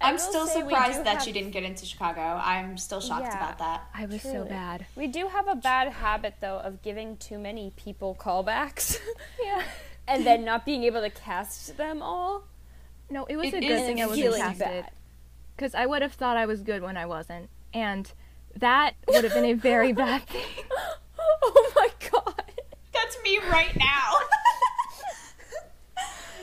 I 0.00 0.08
I'm 0.10 0.18
still 0.18 0.46
surprised 0.46 1.04
that 1.04 1.18
have- 1.18 1.26
you 1.26 1.32
didn't 1.32 1.52
get 1.52 1.62
into 1.62 1.86
Chicago. 1.86 2.20
I'm 2.20 2.76
still 2.78 3.00
shocked 3.00 3.26
Yeah. 3.26 3.36
about 3.36 3.58
that. 3.58 3.88
I 3.94 4.06
was 4.06 4.22
so 4.22 4.44
bad. 4.44 4.86
We 4.96 5.06
do 5.06 5.28
have 5.28 5.46
a 5.46 5.54
bad 5.54 5.92
habit 5.92 6.34
though 6.40 6.58
of 6.58 6.82
giving 6.82 7.16
too 7.16 7.38
many 7.38 7.72
people 7.76 8.14
callbacks 8.18 8.98
Yeah. 9.42 9.62
and 10.08 10.26
then 10.26 10.44
not 10.44 10.64
being 10.66 10.84
able 10.84 11.00
to 11.00 11.10
cast 11.10 11.76
them 11.76 12.02
all. 12.02 12.44
No, 13.10 13.24
it 13.26 13.36
was 13.36 13.46
It 13.48 13.54
a 13.54 13.60
good 13.60 13.80
thing 13.84 14.00
I 14.02 14.06
wasn't 14.06 14.22
feeling 14.24 14.40
casted. 14.42 14.86
Because 15.56 15.74
I 15.74 15.86
would 15.86 16.02
have 16.02 16.14
thought 16.14 16.36
I 16.36 16.46
was 16.46 16.62
good 16.62 16.82
when 16.82 16.96
I 16.96 17.06
wasn't. 17.06 17.48
And 17.72 18.10
that 18.58 18.94
would 19.08 19.24
have 19.24 19.34
been 19.34 19.44
a 19.44 19.54
very 19.54 19.92
bad 19.92 20.22
thing. 20.28 20.42
oh 21.42 21.72
my 21.74 21.88
god. 22.10 22.52
That's 22.92 23.16
me 23.22 23.38
right 23.50 23.76
now. 23.76 24.12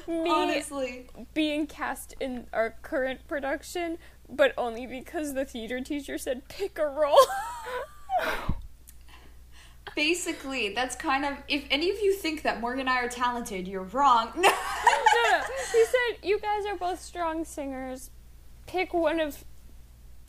Me 0.24 0.30
Honestly. 0.30 1.08
being 1.34 1.68
cast 1.68 2.16
in 2.20 2.48
our 2.52 2.76
current 2.82 3.26
production, 3.28 3.98
but 4.28 4.54
only 4.58 4.86
because 4.86 5.34
the 5.36 5.46
theater 5.46 5.80
teacher 5.80 6.18
said 6.18 6.48
pick 6.50 6.78
a 6.78 6.86
role. 6.86 7.16
basically, 9.96 10.74
that's 10.74 10.96
kind 10.96 11.24
of 11.24 11.34
if 11.48 11.66
any 11.70 11.90
of 11.90 11.98
you 12.02 12.14
think 12.14 12.42
that 12.44 12.60
Morgan 12.60 12.82
and 12.82 12.90
I 12.90 13.04
are 13.04 13.10
talented, 13.10 13.68
you're 13.68 13.84
wrong. 13.84 14.32
No. 14.36 14.42
no, 14.42 14.50
no. 14.50 15.42
He 15.72 15.86
said, 15.86 16.18
You 16.28 16.40
guys 16.40 16.66
are 16.66 16.76
both 16.76 17.00
strong 17.00 17.46
singers. 17.46 18.10
Pick 18.68 18.94
one 18.94 19.20
of 19.20 19.44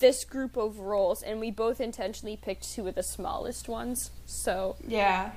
this 0.02 0.24
group 0.26 0.58
of 0.58 0.80
roles, 0.80 1.22
and 1.22 1.40
we 1.40 1.50
both 1.50 1.80
intentionally 1.80 2.36
picked 2.36 2.70
two 2.74 2.86
of 2.88 2.94
the 2.96 3.02
smallest 3.02 3.68
ones. 3.68 4.10
So, 4.26 4.76
Yeah. 4.86 5.30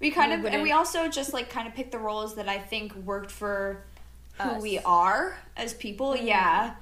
We 0.00 0.12
kind 0.12 0.30
We 0.30 0.46
of 0.48 0.54
and 0.54 0.62
we 0.62 0.70
also 0.70 1.08
just 1.08 1.32
like 1.32 1.50
kind 1.50 1.66
of 1.66 1.74
picked 1.74 1.90
the 1.90 1.98
roles 1.98 2.36
that 2.36 2.48
I 2.48 2.58
think 2.58 2.94
worked 2.94 3.32
for 3.32 3.82
who 4.40 4.50
Us. 4.50 4.62
we 4.62 4.78
are 4.78 5.36
as 5.56 5.74
people. 5.74 6.16
Yeah. 6.16 6.74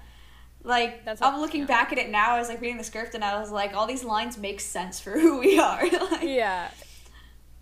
Like 0.63 1.05
That's 1.07 1.23
I'm 1.23 1.41
looking 1.41 1.63
yeah. 1.63 1.67
back 1.67 1.93
at 1.93 1.99
it 1.99 2.11
now, 2.11 2.35
I 2.35 2.39
was 2.39 2.51
like 2.51 2.61
reading 2.61 2.77
the 2.77 2.85
script 2.85 3.15
and 3.15 3.25
I 3.25 3.41
was 3.41 3.51
like, 3.51 3.75
all 3.75 3.87
these 3.87 4.05
lines 4.05 4.37
make 4.37 4.61
sense 4.61 5.01
for 5.01 5.13
who 5.19 5.39
we 5.39 5.59
are. 5.59 5.83
like, 6.11 6.23
yeah. 6.23 6.71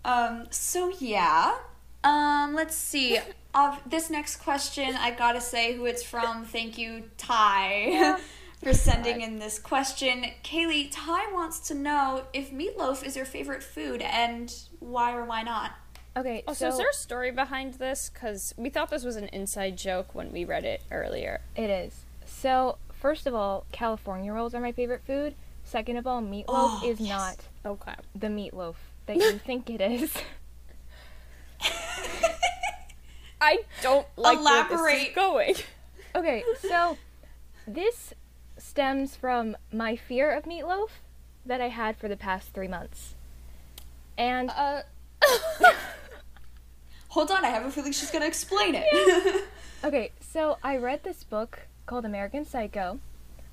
Um, 0.03 0.47
so 0.49 0.91
yeah. 0.99 1.55
Um, 2.03 2.53
let's 2.53 2.75
see. 2.75 3.17
Of 3.55 3.79
this 3.89 4.09
next 4.09 4.41
question, 4.41 4.97
I 4.97 5.11
gotta 5.11 5.39
say 5.39 5.75
who 5.77 5.85
it's 5.85 6.03
from. 6.03 6.43
Thank 6.43 6.77
you, 6.77 7.03
Ty, 7.17 8.17
for 8.63 8.73
sending 8.73 9.21
in 9.21 9.39
this 9.39 9.59
question. 9.59 10.25
Kaylee, 10.43 10.89
Ty 10.91 11.31
wants 11.33 11.59
to 11.67 11.73
know 11.75 12.23
if 12.33 12.51
meatloaf 12.51 13.03
is 13.05 13.15
your 13.15 13.25
favorite 13.25 13.63
food 13.63 14.01
and 14.01 14.53
why 14.79 15.13
or 15.13 15.23
why 15.25 15.43
not. 15.43 15.71
Okay, 16.17 16.43
Oh, 16.47 16.53
so, 16.53 16.65
so 16.69 16.73
is 16.73 16.77
there 16.77 16.89
a 16.89 16.93
story 16.93 17.31
behind 17.31 17.73
this? 17.75 18.09
Because 18.13 18.53
we 18.57 18.69
thought 18.69 18.89
this 18.89 19.03
was 19.03 19.17
an 19.17 19.27
inside 19.33 19.77
joke 19.77 20.15
when 20.15 20.31
we 20.31 20.45
read 20.45 20.63
it 20.63 20.81
earlier. 20.91 21.41
it 21.55 21.69
is. 21.69 22.05
So 22.25 22.77
first 22.93 23.27
of 23.27 23.35
all, 23.35 23.65
California 23.71 24.31
rolls 24.31 24.55
are 24.55 24.61
my 24.61 24.71
favorite 24.71 25.01
food. 25.05 25.35
Second 25.63 25.97
of 25.97 26.07
all, 26.07 26.21
meatloaf 26.21 26.45
Oh, 26.47 26.81
is 26.85 26.99
yes. 27.01 27.09
not 27.09 27.37
Okay. 27.65 27.95
the 28.15 28.27
meatloaf 28.27 28.75
that 29.07 29.17
you 29.17 29.33
think 29.45 29.69
it 29.69 29.81
is. 29.81 30.13
I 33.41 33.59
don't 33.81 34.07
like 34.15 34.39
where 34.43 34.63
this 34.63 34.71
Elaborate. 34.79 35.07
is 35.09 35.15
going. 35.15 35.55
Okay, 36.15 36.43
so 36.61 36.97
this 37.67 38.13
stems 38.75 39.15
from 39.15 39.55
my 39.71 39.95
fear 39.95 40.29
of 40.29 40.43
meatloaf 40.43 40.89
that 41.45 41.61
I 41.61 41.69
had 41.69 41.95
for 41.95 42.09
the 42.09 42.17
past 42.17 42.49
three 42.49 42.67
months. 42.67 43.15
And 44.17 44.49
Uh, 44.49 44.81
Hold 47.07 47.31
on, 47.31 47.45
I 47.45 47.47
have 47.47 47.65
a 47.65 47.71
feeling 47.71 47.93
she's 47.93 48.11
gonna 48.11 48.25
explain 48.25 48.75
it. 48.75 49.45
okay, 49.85 50.11
so 50.19 50.57
I 50.61 50.75
read 50.75 51.03
this 51.05 51.23
book 51.23 51.67
called 51.85 52.03
American 52.03 52.43
Psycho 52.43 52.99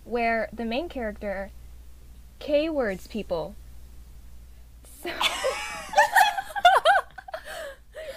where 0.03 0.49
the 0.53 0.65
main 0.65 0.89
character 0.89 1.53
K 2.41 2.69
words 2.69 3.07
people. 3.07 3.55
So, 5.05 5.11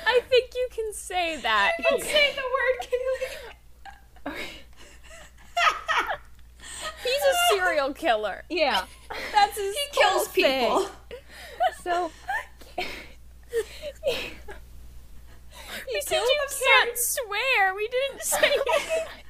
I 0.07 0.21
think 0.27 0.55
you 0.55 0.67
can 0.71 0.91
say 0.91 1.37
that. 1.39 1.73
Don't 1.87 2.01
here. 2.01 2.11
say 2.15 2.33
the 2.33 2.41
word, 2.41 2.87
Kaylee. 4.25 4.45
He's 7.03 7.21
a 7.21 7.35
serial 7.53 7.93
killer. 8.47 8.61
yeah. 8.61 8.85
That's 9.31 9.57
his 9.57 9.75
He 9.75 9.99
kills 9.99 10.27
thing. 10.27 10.43
people. 10.69 10.87
So 11.83 12.11
He 12.77 12.85
said 16.01 16.19
you 16.19 16.47
can't 16.49 16.97
swear. 16.97 17.75
We 17.75 17.87
didn't 17.87 18.21
say 18.25 18.51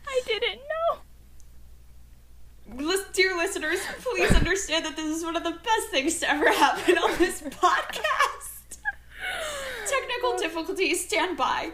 I 0.07 0.21
didn't 0.25 0.61
know. 0.61 0.99
Dear 3.13 3.37
listeners, 3.37 3.79
please 4.01 4.31
understand 4.33 4.85
that 4.85 4.95
this 4.97 5.17
is 5.17 5.23
one 5.23 5.35
of 5.37 5.43
the 5.43 5.51
best 5.51 5.87
things 5.91 6.19
to 6.19 6.29
ever 6.29 6.51
happen 6.51 6.97
on 6.97 7.17
this 7.17 7.41
podcast. 7.41 8.79
Technical 9.87 10.31
oh. 10.33 10.37
difficulties, 10.39 11.05
stand 11.05 11.37
by. 11.37 11.71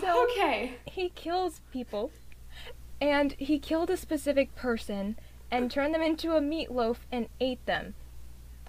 So- 0.00 0.26
okay. 0.30 0.74
he 0.86 1.10
kills 1.10 1.60
people 1.72 2.10
and 3.00 3.32
he 3.38 3.58
killed 3.58 3.90
a 3.90 3.96
specific 3.96 4.54
person 4.54 5.18
and 5.50 5.70
turned 5.70 5.94
them 5.94 6.02
into 6.02 6.32
a 6.36 6.40
meatloaf 6.40 6.98
and 7.10 7.28
ate 7.40 7.64
them. 7.66 7.94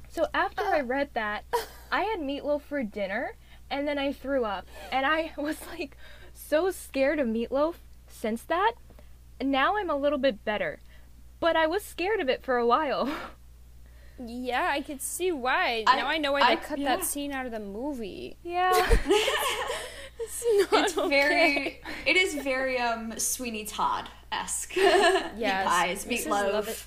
So 0.10 0.28
after 0.34 0.63
I 0.63 0.82
read 0.82 1.10
that, 1.13 1.44
I 1.91 2.02
had 2.04 2.20
meatloaf 2.20 2.62
for 2.62 2.84
dinner 2.84 3.36
and 3.70 3.88
then 3.88 3.98
I 3.98 4.12
threw 4.13 4.44
up. 4.46 4.67
And 4.91 5.06
I 5.06 5.32
was 5.38 5.58
like 5.67 5.98
so 6.34 6.72
scared 6.72 7.20
of 7.20 7.28
meatloaf 7.28 7.76
since 8.08 8.41
that. 8.44 8.74
Now 9.41 9.78
I'm 9.78 9.89
a 9.89 9.96
little 9.96 10.20
bit 10.20 10.44
better. 10.46 10.80
But 11.39 11.56
I 11.56 11.65
was 11.67 11.84
scared 11.84 12.20
of 12.20 12.30
it 12.30 12.44
for 12.44 12.58
a 12.58 12.65
while. 12.67 13.10
Yeah, 14.24 14.70
I 14.72 14.82
could 14.82 15.02
see 15.02 15.32
why. 15.32 15.84
I- 15.88 15.96
now 15.96 16.06
I 16.06 16.20
know 16.20 16.34
why 16.34 16.41
I- 16.41 16.54
they 16.56 16.62
cut 16.62 16.78
yeah. 16.78 16.96
that 16.96 17.04
scene 17.06 17.32
out 17.32 17.48
of 17.48 17.52
the 17.52 17.60
movie. 17.60 18.38
yeah. 18.44 18.70
It's 20.23 20.71
not 20.71 20.84
It's 20.86 20.97
okay. 20.97 21.10
very, 21.10 21.81
it 22.05 22.15
is 22.15 22.36
very 22.36 22.77
um 22.79 23.17
Sweeney 23.17 23.65
Todd 23.65 24.07
esque. 24.31 24.75
Yes, 24.75 26.05
Meat 26.05 26.25
pies, 26.25 26.25
meatloaf. 26.25 26.86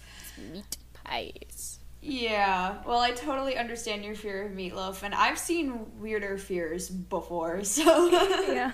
Meat 0.52 0.76
pies. 1.04 1.78
Yeah, 2.00 2.82
well, 2.86 3.00
I 3.00 3.12
totally 3.12 3.56
understand 3.56 4.04
your 4.04 4.14
fear 4.14 4.44
of 4.46 4.52
meatloaf, 4.52 5.02
and 5.02 5.14
I've 5.14 5.38
seen 5.38 5.86
weirder 6.00 6.36
fears 6.36 6.88
before, 6.90 7.64
so. 7.76 8.08
yeah. 8.52 8.72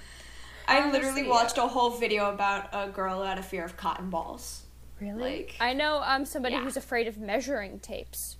I 0.66 0.90
literally 0.90 1.22
Honestly, 1.22 1.28
watched 1.28 1.58
a 1.58 1.62
whole 1.68 1.90
video 1.90 2.30
about 2.32 2.68
a 2.72 2.90
girl 2.90 3.18
who 3.18 3.22
had 3.24 3.38
a 3.38 3.42
fear 3.42 3.64
of 3.64 3.76
cotton 3.76 4.10
balls. 4.10 4.62
Really? 5.00 5.22
Like, 5.38 5.56
I 5.60 5.72
know 5.72 6.02
um 6.04 6.24
somebody 6.24 6.54
Yeah. 6.56 6.62
who's 6.64 6.76
afraid 6.76 7.06
of 7.06 7.18
measuring 7.18 7.78
tapes. 7.80 8.36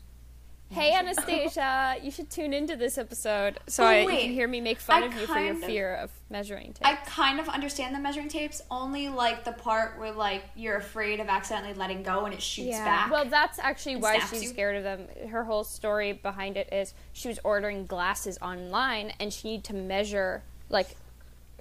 Hey 0.72 0.92
Anastasia, 0.94 1.96
you 2.00 2.12
should 2.12 2.30
tune 2.30 2.54
into 2.54 2.76
this 2.76 2.96
episode 2.96 3.58
so 3.66 3.82
Oh, 3.82 3.88
I, 3.88 4.00
you 4.02 4.08
can 4.08 4.30
hear 4.30 4.46
me 4.46 4.60
make 4.60 4.78
fun 4.78 5.02
I 5.02 5.06
of 5.06 5.14
you 5.14 5.26
for 5.26 5.32
your 5.32 5.34
kind 5.34 5.56
of- 5.56 5.64
fear 5.64 5.94
of 5.96 6.12
measuring 6.30 6.66
tapes. 6.74 6.80
I 6.84 6.94
kind 6.94 7.40
of 7.40 7.48
understand 7.48 7.92
the 7.92 7.98
measuring 7.98 8.28
tapes, 8.28 8.62
only 8.70 9.08
like 9.08 9.42
the 9.42 9.50
part 9.50 9.98
where 9.98 10.12
like 10.12 10.44
you're 10.54 10.76
afraid 10.76 11.18
of 11.18 11.28
accidentally 11.28 11.74
letting 11.74 12.04
go 12.04 12.24
and 12.24 12.32
it 12.32 12.40
shoots 12.40 12.68
Yeah. 12.68 12.84
back. 12.84 13.10
Well, 13.10 13.24
that's 13.24 13.58
actually 13.58 13.96
why 13.96 14.20
she's 14.20 14.44
you. 14.44 14.48
scared 14.48 14.76
of 14.76 14.84
them. 14.84 15.08
Her 15.28 15.42
whole 15.42 15.64
story 15.64 16.12
behind 16.12 16.56
it 16.56 16.72
is 16.72 16.94
she 17.12 17.26
was 17.26 17.40
ordering 17.42 17.86
glasses 17.86 18.38
online 18.40 19.12
and 19.18 19.32
she 19.32 19.48
needed 19.48 19.64
to 19.64 19.74
measure 19.74 20.44
like 20.68 20.94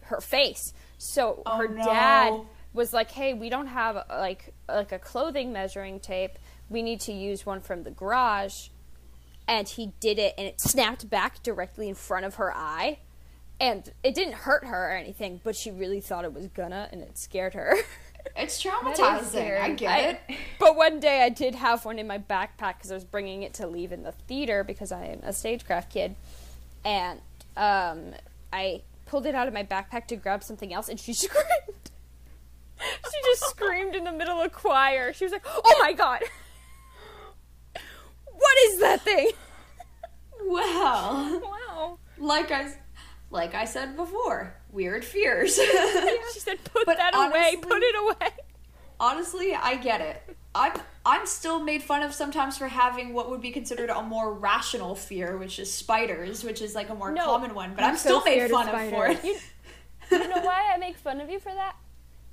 her 0.03 0.21
face. 0.21 0.71
So 0.99 1.41
Oh, 1.47 1.57
her 1.57 1.67
no. 1.67 1.83
dad 1.83 2.41
was 2.73 2.93
like, 2.93 3.09
"Hey, 3.09 3.33
we 3.33 3.49
don't 3.49 3.67
have 3.67 4.05
like 4.07 4.53
like 4.67 4.91
a 4.91 4.99
clothing 4.99 5.51
measuring 5.51 5.99
tape. 5.99 6.37
We 6.69 6.83
need 6.83 6.99
to 7.01 7.11
use 7.11 7.43
one 7.43 7.59
from 7.61 7.81
the 7.81 7.89
garage." 7.91 8.67
And 9.49 9.67
he 9.67 9.91
did 9.99 10.19
it 10.19 10.35
and 10.37 10.47
it 10.47 10.61
snapped 10.61 11.09
back 11.09 11.43
directly 11.43 11.89
in 11.89 11.95
front 11.95 12.25
of 12.25 12.35
her 12.35 12.55
eye. 12.55 12.99
And 13.59 13.91
it 14.03 14.15
didn't 14.15 14.35
hurt 14.35 14.63
her 14.63 14.91
or 14.91 14.95
anything, 14.95 15.41
but 15.43 15.55
she 15.55 15.69
really 15.71 15.99
thought 15.99 16.23
it 16.23 16.33
was 16.33 16.47
gonna 16.47 16.87
and 16.93 17.01
it 17.01 17.17
scared 17.17 17.55
her. 17.55 17.75
it's 18.37 18.63
traumatizing. 18.63 19.59
I 19.59 19.71
get 19.71 19.91
I- 19.91 19.99
it. 20.01 20.21
But 20.59 20.75
one 20.75 20.99
day 20.99 21.23
I 21.23 21.29
did 21.29 21.55
have 21.55 21.83
one 21.83 21.97
in 21.99 22.07
my 22.07 22.19
backpack 22.19 22.77
because 22.77 22.91
I 22.91 22.93
was 22.93 23.03
bringing 23.03 23.43
it 23.43 23.53
to 23.55 23.67
leave 23.67 23.91
in 23.91 24.03
the 24.03 24.11
theater 24.11 24.63
because 24.63 24.91
I 24.91 25.05
am 25.05 25.19
a 25.23 25.33
stagecraft 25.33 25.91
kid, 25.91 26.15
and 26.85 27.19
um, 27.57 28.13
I 28.53 28.81
pulled 29.05 29.25
it 29.25 29.35
out 29.35 29.47
of 29.47 29.53
my 29.53 29.63
backpack 29.63 30.05
to 30.07 30.15
grab 30.15 30.43
something 30.43 30.73
else, 30.73 30.89
and 30.89 30.99
she 30.99 31.13
screamed. 31.25 31.89
she 32.77 33.21
just 33.25 33.49
screamed 33.49 33.95
in 33.95 34.03
the 34.03 34.11
middle 34.11 34.39
of 34.41 34.51
choir. 34.53 35.11
She 35.13 35.25
was 35.25 35.31
like, 35.31 35.45
"Oh 35.47 35.79
my 35.81 35.93
god, 35.93 36.21
that 39.05 39.15
thing?" 39.15 39.31
Well, 40.45 41.41
Wow. 41.43 41.99
like 42.17 42.51
I, 42.51 42.71
like 43.29 43.53
I 43.53 43.65
said 43.65 43.95
before, 43.95 44.55
weird 44.71 45.03
fears. 45.05 45.59
She 46.33 46.39
said, 46.39 46.63
"Put 46.63 46.85
But 46.85 46.97
that 46.97 47.13
away. 47.15 47.57
Put 47.61 47.81
it 47.83 47.95
away." 47.95 48.29
Honestly, 48.99 49.53
I 49.53 49.75
get 49.75 50.01
it. 50.01 50.35
I'm 50.55 50.73
I'm 51.05 51.25
still 51.25 51.59
made 51.59 51.83
fun 51.83 52.01
of 52.03 52.13
sometimes 52.13 52.57
for 52.57 52.67
having 52.67 53.13
what 53.13 53.29
would 53.29 53.41
be 53.41 53.51
considered 53.51 53.89
a 53.89 54.01
more 54.01 54.33
rational 54.33 54.95
fear, 54.95 55.37
which 55.37 55.59
is 55.59 55.71
spiders, 55.71 56.43
which 56.43 56.61
is 56.61 56.75
like 56.75 56.89
a 56.89 56.95
more 56.95 57.11
No, 57.11 57.25
common 57.25 57.53
one. 57.53 57.73
But 57.75 57.83
I'm 57.83 57.91
I'm, 57.91 57.97
so 57.97 58.19
still 58.19 58.23
made 58.25 58.33
scared 58.33 58.51
of 58.51 58.57
fun 58.57 58.69
of 58.69 58.89
for 58.89 59.07
it. 59.07 59.23
You, 59.23 59.37
you 60.11 60.27
know 60.27 60.41
why 60.41 60.71
I 60.73 60.77
make 60.77 60.97
fun 60.97 61.21
of 61.21 61.29
you 61.29 61.39
for 61.39 61.53
that? 61.53 61.75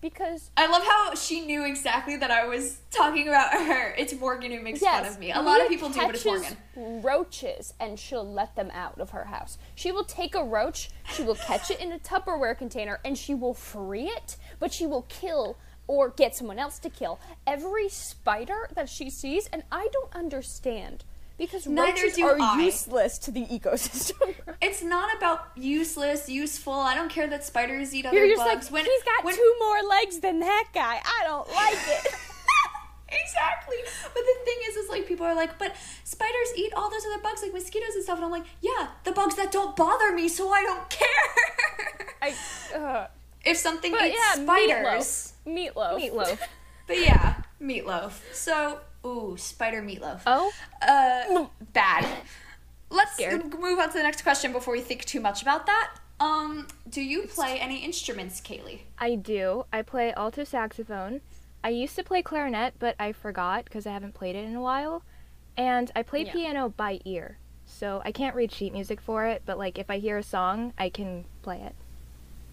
Because 0.01 0.51
I 0.57 0.67
love 0.67 0.85
how 0.85 1.15
she 1.15 1.41
knew 1.41 1.65
exactly 1.65 2.17
that 2.17 2.31
I 2.31 2.47
was 2.47 2.79
talking 2.91 3.29
about 3.29 3.53
her. 3.53 3.95
It's 3.97 4.15
Morgan 4.15 4.53
who 4.53 4.61
makes 4.61 4.81
fun 4.81 5.07
of 5.07 5.19
me. 5.19 5.33
A 5.33 5.41
lot 5.41 5.61
of 5.61 5.69
people 5.69 5.89
do, 5.89 6.01
but 6.01 6.15
it's 6.15 6.25
Morgan. 6.25 6.57
Roaches, 7.03 7.75
and 7.81 7.99
she'll 7.99 8.31
let 8.31 8.55
them 8.57 8.71
out 8.73 9.01
of 9.01 9.11
her 9.11 9.25
house. 9.25 9.59
She 9.75 9.91
will 9.91 10.05
take 10.05 10.35
a 10.35 10.45
roach, 10.45 10.91
she 11.13 11.23
will 11.23 11.35
catch 11.35 11.71
it 11.71 11.81
in 11.81 11.93
a 11.93 11.99
Tupperware 11.99 12.57
container, 12.57 13.01
and 13.05 13.17
she 13.17 13.35
will 13.35 13.55
free 13.55 14.05
it, 14.09 14.37
but 14.61 14.73
she 14.73 14.87
will 14.87 15.07
kill 15.09 15.57
or 15.89 16.11
get 16.11 16.37
someone 16.37 16.59
else 16.59 16.79
to 16.81 16.91
kill 16.91 17.19
every 17.47 17.89
spider 17.89 18.69
that 18.75 18.89
she 18.89 19.09
sees, 19.09 19.47
and 19.53 19.63
I 19.73 19.89
don't 19.93 20.15
understand 20.15 21.05
because 21.39 21.67
Neither 21.67 21.93
roaches 22.03 22.15
do 22.17 22.27
are 22.27 22.41
I. 22.41 22.63
useless 22.63 23.19
to 23.19 23.31
the 23.31 23.45
ecosystem. 23.47 24.35
It's 24.63 24.83
not 24.83 25.15
about 25.17 25.49
useless, 25.55 26.31
useful. 26.31 26.73
I 26.73 26.95
don't 26.95 27.11
care 27.11 27.29
that 27.29 27.45
spiders 27.45 27.95
eat 27.95 28.07
other 28.07 28.17
You're 28.17 28.35
just 28.35 28.43
bugs. 28.43 28.65
like, 28.67 28.73
when 28.73 28.85
he's 28.87 29.03
got 29.03 29.23
when, 29.23 29.35
two 29.35 29.55
more 29.61 29.83
legs 29.83 30.19
than 30.21 30.41
that 30.41 30.69
guy. 30.73 31.01
I 31.05 31.25
don't 31.25 31.47
like 31.53 31.77
it. 31.77 32.07
exactly. 33.09 33.77
But 34.03 34.23
the 34.23 34.35
thing 34.45 34.57
is, 34.69 34.77
is 34.77 34.89
like 34.89 35.07
people 35.07 35.27
are 35.27 35.35
like, 35.35 35.59
but 35.59 35.75
spiders 36.05 36.49
eat 36.57 36.73
all 36.75 36.91
those 36.91 37.05
other 37.13 37.23
bugs 37.23 37.43
like 37.43 37.53
mosquitoes 37.53 37.95
and 37.95 38.03
stuff, 38.05 38.17
and 38.17 38.25
I'm 38.25 38.31
like, 38.31 38.47
yeah, 38.61 38.89
the 39.05 39.13
bugs 39.13 39.37
that 39.37 39.53
don't 39.53 39.77
bother 39.77 40.13
me, 40.13 40.29
so 40.29 40.51
I 40.51 40.63
don't 40.63 40.89
care. 40.91 42.15
I, 42.23 42.35
uh, 42.77 43.07
if 43.45 43.57
something 43.57 43.93
but 43.93 44.07
eats 44.07 44.17
yeah, 44.19 44.43
spiders, 44.43 45.35
meatloaf. 45.47 45.75
Meatloaf. 45.75 46.11
Meatloaf. 46.11 46.39
but 46.87 46.99
yeah, 46.99 47.35
meatloaf. 47.61 48.13
So, 48.33 48.81
ooh, 49.07 49.37
spider 49.37 49.83
meatloaf. 49.83 50.21
Oh, 50.27 50.53
Uh, 50.83 51.47
bad. 51.73 52.07
Let's 52.91 53.15
Scared. 53.15 53.59
move 53.59 53.79
on 53.79 53.89
to 53.89 53.95
the 53.99 54.03
next 54.03 54.23
question 54.23 54.53
before 54.53 54.73
we 54.73 54.81
think 54.81 55.05
too 55.05 55.21
much 55.21 55.43
about 55.43 55.67
that. 55.67 55.95
Um, 56.21 56.67
do 56.89 57.01
you 57.03 57.23
play 57.27 57.59
any 57.59 57.85
instruments, 57.85 58.41
Kaylee? 58.41 58.81
I 58.99 59.17
do. 59.17 59.65
I 59.73 59.83
play 59.83 60.13
alto 60.15 60.45
saxophone. 60.45 61.21
I 61.65 61.71
used 61.71 61.97
to 61.97 62.05
play 62.05 62.23
clarinet, 62.23 62.75
but 62.79 62.95
I 62.99 63.13
forgot 63.13 63.65
because 63.65 63.87
I 63.87 63.93
haven't 63.93 64.15
played 64.15 64.37
it 64.37 64.45
in 64.45 64.55
a 64.55 64.63
while. 64.63 65.03
And 65.57 65.91
I 65.97 66.03
play 66.03 66.25
Yeah. 66.25 66.33
piano 66.33 66.69
by 66.71 67.01
ear. 67.05 67.39
So 67.65 68.01
I 68.05 68.13
can't 68.13 68.37
read 68.37 68.53
sheet 68.53 68.73
music 68.73 69.01
for 69.01 69.27
it, 69.27 69.43
but 69.45 69.59
like 69.59 69.79
if 69.79 69.91
I 69.91 69.99
hear 69.99 70.17
a 70.17 70.23
song, 70.23 70.73
I 70.79 70.89
can 70.89 71.25
play 71.43 71.61
it. 71.61 71.75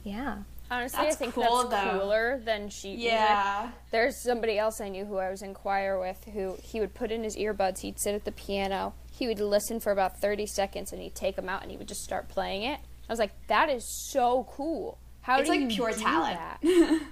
Yeah. 0.04 0.40
Honestly, 0.74 1.04
That's 1.04 1.16
I 1.16 1.20
think 1.20 1.34
cool, 1.36 1.68
that's 1.68 1.84
though. 1.86 2.00
cooler 2.00 2.42
than 2.44 2.70
sheet 2.70 2.96
music. 2.98 3.12
Yeah. 3.12 3.72
There's 3.92 4.22
somebody 4.24 4.58
else 4.58 4.82
I 4.82 4.90
knew 4.90 5.06
who 5.06 5.18
I 5.18 5.30
was 5.30 5.42
in 5.42 5.54
choir 5.54 6.00
with 6.00 6.24
who 6.34 6.58
he 6.64 6.80
would 6.80 6.94
put 6.94 7.12
in 7.12 7.24
his 7.24 7.36
earbuds, 7.38 7.80
he'd 7.82 8.00
sit 8.00 8.16
at 8.16 8.26
the 8.26 8.32
piano, 8.32 8.94
he 9.12 9.28
would 9.28 9.40
listen 9.40 9.80
for 9.80 9.92
about 9.92 10.20
30 10.20 10.48
seconds 10.48 10.92
and 10.92 11.02
he'd 11.02 11.16
take 11.16 11.36
them 11.36 11.48
out 11.50 11.62
and 11.62 11.70
he 11.72 11.78
would 11.78 11.88
just 11.88 12.02
start 12.04 12.28
playing 12.30 12.64
it. 12.64 12.80
I 13.08 13.12
was 13.12 13.20
like, 13.20 13.32
that 13.48 13.70
is 13.70 13.86
so 14.12 14.48
cool. 14.52 14.98
How 15.22 15.40
It's 15.40 15.48
do 15.48 15.52
like 15.56 15.62
you 15.62 15.68
pure 15.68 15.92
do 15.92 16.00
talent. 16.00 16.40
that? 16.62 17.02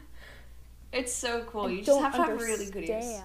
It's 0.94 1.14
so 1.14 1.44
cool. 1.44 1.68
I 1.68 1.70
You 1.70 1.84
just 1.84 2.02
have 2.02 2.14
to 2.16 2.18
have 2.24 2.42
really 2.42 2.70
good 2.70 2.84
ears. 2.84 3.22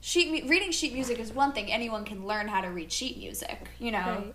Sheet 0.00 0.30
mu- 0.44 0.48
reading 0.48 0.70
sheet 0.72 0.94
music 0.94 1.18
is 1.18 1.30
one 1.32 1.52
thing. 1.52 1.70
Anyone 1.70 2.04
can 2.06 2.26
learn 2.26 2.48
how 2.48 2.60
to 2.62 2.68
read 2.68 2.90
sheet 2.90 3.18
music. 3.18 3.68
You 3.78 3.92
know, 3.92 4.32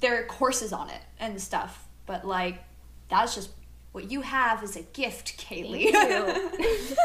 there 0.00 0.18
are 0.20 0.24
courses 0.24 0.72
on 0.72 0.88
it 0.88 1.00
and 1.20 1.40
stuff. 1.40 1.86
But 2.06 2.26
like, 2.26 2.62
that's 3.10 3.34
just 3.34 3.50
what 3.94 4.10
you 4.10 4.22
have 4.22 4.62
is 4.64 4.74
a 4.76 4.82
gift, 4.82 5.38
Kaylee. 5.38 5.94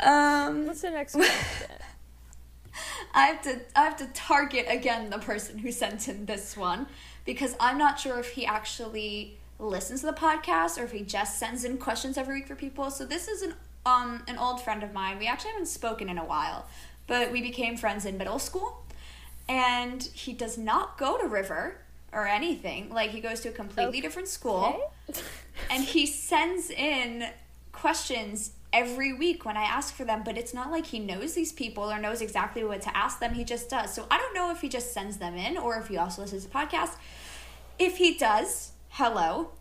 Um, 0.00 0.66
What's 0.66 0.82
the 0.82 0.90
next 0.90 1.14
question? 1.14 1.34
I 3.14 3.26
have 3.26 3.42
to 3.42 3.60
I 3.74 3.82
have 3.84 3.96
to 3.96 4.06
target 4.14 4.66
again 4.68 5.10
the 5.10 5.18
person 5.18 5.58
who 5.58 5.72
sent 5.72 6.06
in 6.08 6.26
this 6.26 6.56
one 6.56 6.86
because 7.24 7.56
I'm 7.58 7.78
not 7.78 7.98
sure 7.98 8.20
if 8.20 8.30
he 8.30 8.46
actually 8.46 9.38
listens 9.58 10.00
to 10.00 10.06
the 10.06 10.12
podcast 10.12 10.78
or 10.78 10.84
if 10.84 10.92
he 10.92 11.00
just 11.02 11.38
sends 11.38 11.64
in 11.64 11.78
questions 11.78 12.16
every 12.16 12.36
week 12.36 12.46
for 12.46 12.54
people. 12.54 12.90
So 12.92 13.04
this 13.04 13.26
is 13.26 13.42
an 13.42 13.54
um 13.84 14.22
an 14.28 14.38
old 14.38 14.60
friend 14.62 14.84
of 14.84 14.92
mine. 14.92 15.18
We 15.18 15.26
actually 15.26 15.50
haven't 15.52 15.66
spoken 15.66 16.08
in 16.08 16.16
a 16.18 16.24
while, 16.24 16.66
but 17.08 17.32
we 17.32 17.42
became 17.42 17.76
friends 17.76 18.04
in 18.04 18.16
middle 18.16 18.38
school. 18.38 18.84
And 19.48 20.00
he 20.12 20.32
does 20.32 20.56
not 20.56 20.96
go 20.96 21.18
to 21.18 21.26
River 21.26 21.78
or 22.12 22.26
anything. 22.28 22.90
Like 22.90 23.10
he 23.10 23.20
goes 23.20 23.40
to 23.40 23.48
a 23.48 23.52
completely 23.52 23.88
Okay. 23.98 24.00
different 24.00 24.28
school 24.28 24.92
and 25.70 25.82
he 25.84 26.06
sends 26.06 26.70
in 26.70 27.28
questions 27.72 28.52
every 28.72 29.12
week 29.12 29.44
when 29.44 29.56
I 29.56 29.62
ask 29.64 29.94
for 29.94 30.04
them, 30.04 30.22
but 30.24 30.36
it's 30.36 30.52
not 30.52 30.70
like 30.70 30.86
he 30.86 30.98
knows 30.98 31.34
these 31.34 31.52
people 31.52 31.84
or 31.90 31.98
knows 31.98 32.20
exactly 32.20 32.62
what 32.64 32.82
to 32.82 32.96
ask 32.96 33.18
them. 33.20 33.34
He 33.34 33.44
just 33.44 33.70
does. 33.70 33.94
So 33.94 34.06
I 34.10 34.18
don't 34.18 34.34
know 34.34 34.50
if 34.50 34.60
he 34.60 34.68
just 34.68 34.92
sends 34.92 35.16
them 35.18 35.34
in 35.36 35.56
or 35.56 35.78
if 35.78 35.88
he 35.88 35.96
also 35.96 36.22
listens 36.22 36.44
to 36.44 36.50
podcasts. 36.50 36.96
If 37.78 37.96
he 37.96 38.14
does, 38.18 38.72
hello. 38.90 39.52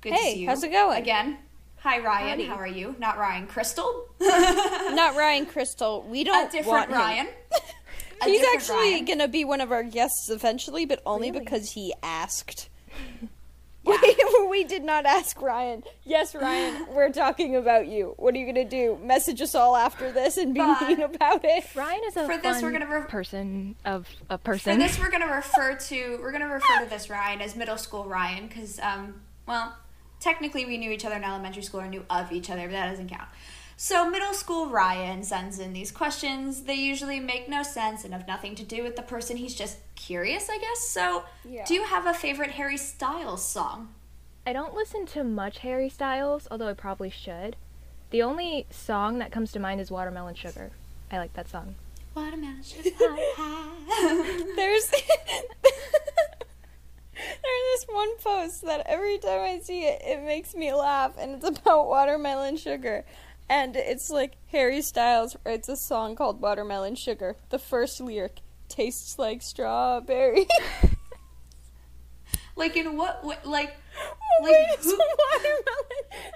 Good 0.00 0.10
to 0.10 0.14
Hey, 0.16 0.34
see 0.34 0.40
you. 0.40 0.48
how's 0.48 0.62
it 0.62 0.70
going? 0.72 1.00
Again. 1.02 1.38
Hi 1.80 1.98
Ryan, 1.98 2.28
Howdy. 2.30 2.44
how 2.46 2.54
are 2.54 2.66
you? 2.66 2.96
Not 2.98 3.18
Ryan 3.18 3.46
Crystal. 3.46 4.08
Not 4.20 5.16
Ryan 5.16 5.44
Crystal. 5.52 6.02
We 6.08 6.24
don't 6.24 6.50
different 6.50 6.88
want. 6.88 6.90
Ryan. 6.92 7.28
A 8.22 8.24
He's 8.24 8.42
actually 8.54 8.92
Ryan. 8.92 9.04
gonna 9.04 9.28
be 9.28 9.44
one 9.44 9.60
of 9.60 9.70
our 9.72 9.82
guests 9.82 10.30
eventually, 10.30 10.86
but 10.86 11.02
only 11.04 11.30
Really? 11.30 11.44
because 11.44 11.72
he 11.72 11.92
asked. 12.02 12.70
Yeah. 13.86 13.96
We, 14.40 14.46
we 14.48 14.64
did 14.64 14.82
not 14.84 15.04
ask 15.06 15.40
Ryan. 15.42 15.82
Yes, 16.04 16.34
Ryan, 16.34 16.86
we're 16.94 17.10
talking 17.12 17.56
about 17.56 17.86
you. 17.86 18.14
What 18.16 18.34
are 18.34 18.38
you 18.38 18.46
gonna 18.46 18.64
do? 18.68 18.98
Message 19.02 19.40
us 19.42 19.54
all 19.54 19.76
after 19.76 20.10
this 20.12 20.36
and 20.36 20.54
be 20.54 20.60
But- 20.60 20.88
mean 20.88 21.00
about 21.02 21.44
it? 21.44 21.64
Ryan 21.74 22.00
is 22.06 22.16
a 22.16 22.26
For 22.26 22.36
this, 22.38 22.62
we're 22.62 22.70
fun 22.72 22.80
gonna 22.80 23.00
re- 23.00 23.06
person 23.06 23.74
of 23.84 24.08
a 24.30 24.38
person. 24.38 24.74
For 24.76 24.82
this, 24.82 24.98
we're 24.98 25.10
gonna 25.10 25.26
refer 25.34 25.74
to 25.76 26.18
we're 26.20 26.32
gonna 26.32 26.48
refer 26.52 26.84
to 26.84 26.88
this 26.90 27.10
Ryan 27.10 27.40
as 27.40 27.56
middle 27.56 27.76
school 27.76 28.04
Ryan 28.04 28.46
because 28.48 28.78
um 28.80 29.20
well 29.46 29.76
technically 30.20 30.64
we 30.64 30.78
knew 30.78 30.90
each 30.90 31.04
other 31.04 31.16
in 31.16 31.24
elementary 31.24 31.62
school 31.62 31.80
or 31.80 31.86
knew 31.88 32.04
of 32.08 32.32
each 32.32 32.48
other, 32.50 32.62
but 32.62 32.72
that 32.72 32.90
doesn't 32.90 33.08
count. 33.10 33.28
So 33.76 34.08
middle 34.08 34.32
school 34.34 34.68
Ryan 34.68 35.22
sends 35.22 35.58
in 35.58 35.72
these 35.72 35.90
questions. 35.90 36.62
They 36.62 36.74
usually 36.74 37.18
make 37.20 37.48
no 37.48 37.62
sense 37.62 38.04
and 38.04 38.12
have 38.14 38.26
nothing 38.28 38.54
to 38.56 38.62
do 38.62 38.82
with 38.82 38.96
the 38.96 39.02
person. 39.02 39.36
He's 39.36 39.54
just 39.54 39.78
curious, 39.96 40.48
I 40.48 40.58
guess. 40.58 40.80
So, 40.88 41.24
Yeah. 41.44 41.64
do 41.64 41.74
you 41.74 41.84
have 41.84 42.06
a 42.06 42.14
favorite 42.14 42.52
Harry 42.52 42.76
Styles 42.76 43.44
song? 43.44 43.92
I 44.46 44.52
don't 44.52 44.74
listen 44.74 45.06
to 45.06 45.24
much 45.24 45.58
Harry 45.58 45.88
Styles, 45.88 46.46
although 46.50 46.68
I 46.68 46.74
probably 46.74 47.10
should. 47.10 47.56
The 48.10 48.22
only 48.22 48.66
song 48.70 49.18
that 49.18 49.32
comes 49.32 49.50
to 49.52 49.58
mind 49.58 49.80
is 49.80 49.90
Watermelon 49.90 50.34
Sugar. 50.36 50.70
I 51.10 51.18
like 51.18 51.32
that 51.34 51.48
song. 51.48 51.74
Watermelon 52.14 52.62
sugar 52.62 52.92
high. 53.00 54.52
There's 54.56 54.88
there's 57.12 57.64
this 57.72 57.86
one 57.88 58.16
post 58.18 58.62
that 58.62 58.82
every 58.86 59.18
time 59.18 59.40
I 59.40 59.58
see 59.62 59.82
it, 59.84 60.00
it 60.04 60.22
makes 60.24 60.54
me 60.54 60.72
laugh, 60.72 61.12
and 61.18 61.42
it's 61.42 61.58
about 61.60 61.88
watermelon 61.88 62.56
sugar. 62.56 63.04
And 63.48 63.76
it's 63.76 64.10
like 64.10 64.36
Harry 64.52 64.80
Styles 64.80 65.36
writes 65.44 65.68
a 65.68 65.76
song 65.76 66.16
called 66.16 66.40
Watermelon 66.40 66.94
Sugar. 66.94 67.36
The 67.50 67.58
first 67.58 68.00
lyric 68.00 68.40
tastes 68.68 69.18
like 69.18 69.42
strawberry. 69.42 70.46
like 72.56 72.76
in 72.76 72.96
what, 72.96 73.22
what 73.24 73.44
like 73.46 73.76
Wait, 74.40 74.50
Like, 74.70 74.80
who- 74.82 74.98
watermelon 75.32 75.62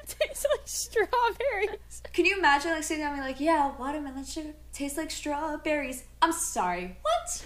tastes 0.06 0.46
like 0.50 0.60
strawberries. 0.66 2.02
Can 2.12 2.24
you 2.26 2.38
imagine 2.38 2.70
like 2.72 2.84
sitting 2.84 3.02
down 3.02 3.14
and 3.14 3.22
be 3.22 3.26
like, 3.26 3.40
yeah, 3.40 3.72
watermelon 3.78 4.24
sugar 4.24 4.50
tastes 4.72 4.98
like 4.98 5.10
strawberries. 5.10 6.04
I'm 6.22 6.32
sorry. 6.32 6.96
What? 7.02 7.44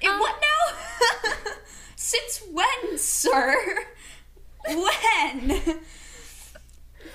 In 0.00 0.10
um, 0.10 0.20
what 0.20 0.40
now? 0.40 1.52
Since 1.96 2.44
when, 2.52 2.96
sir? 2.98 3.54
when? 4.68 5.80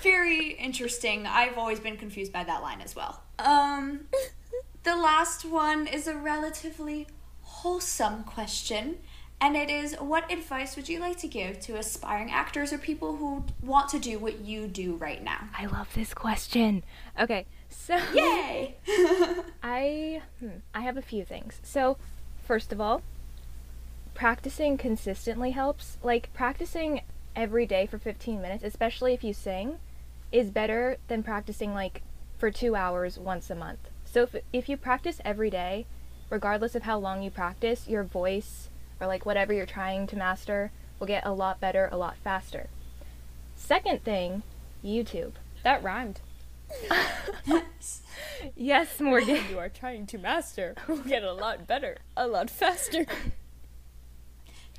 Very 0.02 0.52
interesting. 0.52 1.26
I've 1.28 1.58
always 1.58 1.80
been 1.80 1.98
confused 1.98 2.32
by 2.32 2.44
that 2.44 2.62
line 2.62 2.82
as 2.82 2.96
well. 2.96 3.22
Um, 3.40 4.02
the 4.84 4.96
last 4.96 5.46
one 5.46 5.88
is 5.88 6.08
a 6.08 6.16
relatively 6.16 7.08
wholesome 7.42 8.24
question, 8.24 8.98
and 9.40 9.56
it 9.56 9.70
is 9.70 9.96
what 9.96 10.32
advice 10.32 10.76
would 10.76 10.90
you 10.90 11.00
like 11.00 11.18
to 11.20 11.28
give 11.28 11.60
to 11.62 11.78
aspiring 11.78 12.32
actors 12.32 12.72
or 12.74 12.78
people 12.78 13.18
who 13.18 13.44
want 13.62 13.90
to 13.90 14.00
do 14.00 14.20
what 14.20 14.40
you 14.40 14.68
do 14.68 14.96
right 14.96 15.24
now? 15.24 15.50
I 15.58 15.66
love 15.66 15.94
this 15.94 16.14
question. 16.14 16.84
Okay, 17.20 17.46
so 17.70 17.98
Yay! 18.14 18.76
I 19.64 20.22
hmm, 20.40 20.60
I 20.74 20.82
have 20.82 20.98
a 20.98 21.02
few 21.02 21.26
things. 21.26 21.60
So, 21.64 21.98
first 22.46 22.72
of 22.72 22.80
all, 22.80 23.02
practicing 24.14 24.78
consistently 24.78 25.52
helps. 25.52 25.98
Like 26.04 26.34
practicing 26.34 27.02
every 27.36 27.66
day 27.66 27.86
for 27.86 27.98
15 27.98 28.42
minutes, 28.42 28.64
especially 28.64 29.14
if 29.14 29.24
you 29.24 29.34
sing, 29.34 29.78
is 30.32 30.50
better 30.50 30.98
than 31.08 31.24
practicing 31.24 31.74
like 31.74 32.02
for 32.38 32.52
2 32.52 32.76
hours 32.76 33.18
once 33.18 33.50
a 33.50 33.56
month. 33.56 33.90
So 34.06 34.24
if 34.24 34.36
if 34.52 34.70
you 34.70 34.78
practice 34.78 35.22
every 35.26 35.50
day, 35.50 35.86
regardless 36.30 36.76
of 36.76 36.84
how 36.84 36.98
long 36.98 37.24
you 37.24 37.32
practice, 37.32 37.88
your 37.88 38.04
voice 38.04 38.70
or 39.00 39.08
like 39.08 39.26
whatever 39.26 39.54
you're 39.54 39.66
trying 39.66 40.08
to 40.08 40.16
master 40.16 40.72
will 41.00 41.08
get 41.08 41.26
a 41.26 41.32
lot 41.32 41.60
better 41.60 41.90
a 41.92 41.98
lot 41.98 42.16
faster. 42.24 42.70
Second 43.56 44.04
thing, 44.04 44.44
YouTube. 44.84 45.34
That 45.64 45.84
rhymed. 45.84 46.22
Yes, 47.46 48.02
yes, 48.56 49.00
Morgan. 49.00 49.42
You 49.50 49.60
are 49.60 49.70
trying 49.70 50.06
to 50.08 50.18
master. 50.18 50.76
Will 50.88 50.98
get 50.98 51.24
a 51.24 51.34
lot 51.34 51.68
better, 51.68 51.98
a 52.18 52.28
lot 52.28 52.50
faster. 52.50 53.06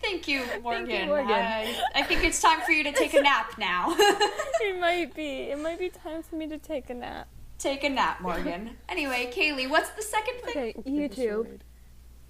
Thank 0.11 0.29
you, 0.29 0.45
Morgan. 0.63 1.09
Morgan. 1.09 1.31
I, 1.31 1.75
I 1.95 2.03
think 2.03 2.25
it's 2.25 2.41
time 2.41 2.61
for 2.61 2.73
you 2.73 2.85
to 2.85 2.93
take 2.93 3.15
a 3.15 3.23
nap 3.23 3.55
now. 3.59 3.95
it 3.99 4.79
might 4.81 5.15
be. 5.15 5.51
It 5.51 5.59
might 5.59 5.79
be 5.79 5.89
time 5.89 6.23
for 6.23 6.37
me 6.37 6.47
to 6.49 6.59
take 6.59 6.91
a 6.91 6.95
nap. 6.95 7.27
take 7.59 7.85
a 7.85 7.89
nap, 7.89 8.21
Morgan. 8.21 8.77
Anyway, 8.89 9.31
Kaylee, 9.35 9.69
what's 9.69 9.91
the 9.91 10.03
second 10.03 10.35
thing? 10.43 10.57
Okay, 10.57 10.75
YouTube. 10.87 11.61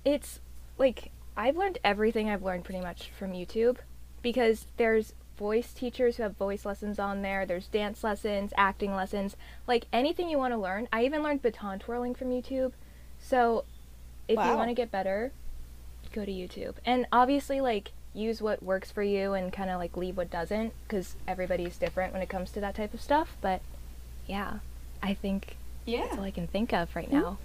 It's 0.04 0.40
like 0.78 1.10
I've 1.36 1.56
learned 1.56 1.78
everything 1.82 2.30
I've 2.30 2.42
learned 2.42 2.64
pretty 2.64 2.80
much 2.80 3.10
from 3.18 3.32
YouTube 3.32 3.78
because 4.22 4.66
there's 4.76 5.14
voice 5.36 5.72
teachers 5.72 6.16
who 6.16 6.22
have 6.22 6.36
voice 6.36 6.64
lessons 6.64 7.00
on 7.00 7.22
there, 7.22 7.44
there's 7.44 7.66
dance 7.66 8.04
lessons, 8.04 8.52
acting 8.56 8.94
lessons, 8.94 9.36
like 9.66 9.86
anything 9.92 10.30
you 10.30 10.38
want 10.38 10.52
to 10.52 10.58
learn. 10.58 10.86
I 10.92 11.04
even 11.04 11.24
learned 11.24 11.42
baton 11.42 11.80
twirling 11.80 12.14
from 12.14 12.28
YouTube. 12.28 12.72
So 13.18 13.64
if 14.28 14.38
you 14.38 14.56
want 14.56 14.70
to 14.70 14.74
get 14.74 14.92
better, 14.92 15.32
go 16.14 16.24
to 16.24 16.30
YouTube. 16.32 16.74
And 16.86 17.06
obviously 17.12 17.60
like 17.60 17.92
use 18.14 18.40
what 18.40 18.62
works 18.62 18.90
for 18.92 19.02
you 19.02 19.32
and 19.32 19.52
kind 19.52 19.68
of 19.70 19.78
like 19.80 19.96
leave 19.96 20.16
what 20.16 20.30
doesn't 20.30 20.72
because 20.86 21.16
everybody's 21.26 21.76
different 21.76 22.12
when 22.12 22.22
it 22.22 22.28
comes 22.28 22.50
to 22.52 22.60
that 22.60 22.74
type 22.76 22.94
of 22.94 23.00
stuff, 23.00 23.36
but 23.40 23.60
yeah, 24.26 24.58
I 25.02 25.14
think 25.14 25.56
Yeah. 25.84 26.02
That's 26.06 26.18
all 26.18 26.24
I 26.24 26.30
can 26.30 26.46
think 26.46 26.72
of 26.72 26.94
right 26.96 27.10
now. 27.12 27.38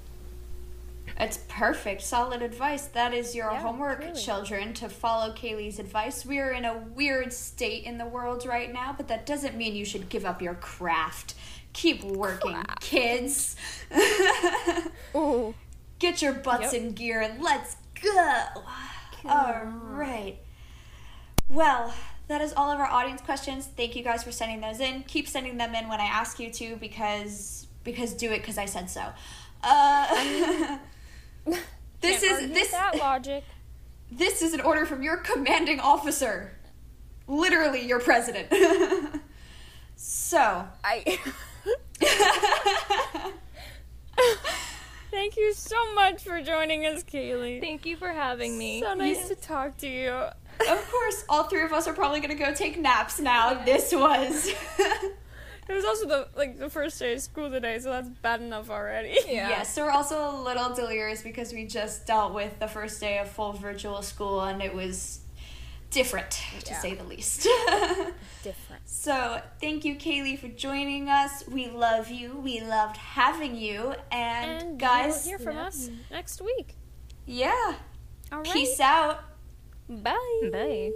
It's 1.19 1.39
perfect. 1.49 2.01
Solid 2.03 2.41
advice. 2.43 2.85
That 2.85 3.13
is 3.15 3.33
your 3.35 3.51
Yeah, 3.51 3.61
homework, 3.63 4.13
children, 4.15 4.73
to 4.75 4.87
follow 4.87 5.33
Kaylee's 5.33 5.79
advice. 5.79 6.23
We 6.23 6.37
are 6.39 6.51
in 6.51 6.65
a 6.65 6.77
weird 6.77 7.33
state 7.33 7.83
in 7.83 7.97
the 7.97 8.05
world 8.05 8.45
right 8.45 8.71
now, 8.71 8.93
but 8.95 9.07
that 9.07 9.25
doesn't 9.25 9.57
mean 9.57 9.75
you 9.75 9.85
should 9.85 10.07
give 10.09 10.23
up 10.23 10.39
your 10.41 10.53
craft. 10.53 11.33
Keep 11.73 12.03
working, 12.03 12.63
kids. 12.79 13.55
Ooh. 15.15 15.53
Get 15.97 16.21
your 16.21 16.33
butts 16.33 16.73
Yep. 16.73 16.81
in 16.81 16.91
gear 16.93 17.21
and 17.21 17.41
let's 17.41 17.75
go. 18.01 18.45
All 19.25 19.63
right. 19.65 20.37
Well, 21.49 21.93
that 22.27 22.41
is 22.41 22.53
all 22.53 22.69
of 22.71 22.79
our 22.79 22.87
audience 22.87 23.21
questions. 23.21 23.67
Thank 23.75 23.95
you 23.95 24.03
guys 24.03 24.23
for 24.23 24.31
sending 24.31 24.61
those 24.61 24.79
in. 24.79 25.03
Keep 25.03 25.27
sending 25.27 25.57
them 25.57 25.73
in 25.73 25.89
when 25.89 25.99
I 25.99 26.05
ask 26.05 26.39
you 26.39 26.51
to 26.53 26.75
because 26.77 27.67
because 27.83 28.13
do 28.13 28.31
it 28.31 28.39
because 28.39 28.57
I 28.57 28.65
said 28.65 28.89
so. 28.89 29.03
Uh, 29.63 30.77
this 32.01 32.23
is 32.23 32.49
this 32.51 32.71
that 32.71 32.97
logic. 32.97 33.43
this 34.11 34.41
is 34.41 34.53
an 34.53 34.61
order 34.61 34.85
from 34.85 35.01
your 35.01 35.17
commanding 35.17 35.79
officer. 35.79 36.51
Literally 37.27 37.85
your 37.85 37.99
president. 37.99 38.51
so, 39.95 40.67
I. 40.83 41.19
Thank 45.11 45.37
you 45.37 45.53
so 45.53 45.93
much 45.93 46.23
for 46.23 46.41
joining 46.41 46.85
us, 46.85 47.03
Kaylee. 47.03 47.59
Thank 47.61 47.85
you 47.85 47.95
for 47.95 48.09
having 48.09 48.57
me. 48.57 48.81
So 48.81 48.93
nice 48.93 49.27
to 49.29 49.35
talk 49.35 49.77
to 49.77 49.87
you. 49.87 50.09
of 50.11 50.91
course, 50.91 51.25
all 51.29 51.43
three 51.45 51.63
of 51.63 51.73
us 51.73 51.87
are 51.87 51.93
probably 51.93 52.19
going 52.19 52.37
to 52.37 52.43
go 52.43 52.53
take 52.53 52.77
naps 52.79 53.19
now. 53.19 53.63
This 53.63 53.93
was 53.93 54.51
It 55.69 55.73
was 55.75 55.85
also 55.85 56.07
the 56.07 56.27
like 56.35 56.57
the 56.57 56.69
first 56.69 56.97
day 56.97 57.13
of 57.13 57.21
school 57.21 57.51
today, 57.51 57.77
so 57.77 57.91
that's 57.91 58.09
bad 58.09 58.41
enough 58.41 58.71
already. 58.71 59.19
Yeah. 59.27 59.49
Yes, 59.49 59.75
so 59.75 59.85
we're 59.85 59.91
also 59.91 60.31
a 60.31 60.33
little 60.41 60.73
delirious 60.73 61.21
because 61.21 61.53
we 61.53 61.65
just 61.65 62.07
dealt 62.07 62.33
with 62.33 62.57
the 62.57 62.67
first 62.67 62.99
day 62.99 63.19
of 63.19 63.29
full 63.29 63.53
virtual 63.53 64.01
school 64.01 64.41
and 64.41 64.63
it 64.63 64.73
was 64.73 65.19
different, 65.91 66.31
to 66.63 66.71
Yeah. 66.71 66.79
say 66.81 66.93
the 66.95 67.03
least. 67.03 67.43
Different. 68.43 68.81
so, 68.85 69.41
thank 69.59 69.83
you, 69.83 69.95
Kaylee, 69.95 70.39
for 70.39 70.47
joining 70.47 71.09
us. 71.09 71.43
We 71.47 71.67
love 71.67 72.09
you. 72.09 72.35
We 72.35 72.61
loved 72.61 72.95
having 72.97 73.55
you. 73.55 73.95
And, 74.11 74.63
And 74.63 74.79
guys, 74.79 75.27
you'll 75.27 75.37
hear 75.39 75.45
from 75.45 75.57
us 75.57 75.89
next 76.09 76.41
week. 76.41 76.75
yeah, 77.25 77.73
All 78.31 78.39
right. 78.39 78.53
peace 78.53 78.79
out. 78.79 79.23
Bye. 79.89 80.49
Bye. 80.51 80.91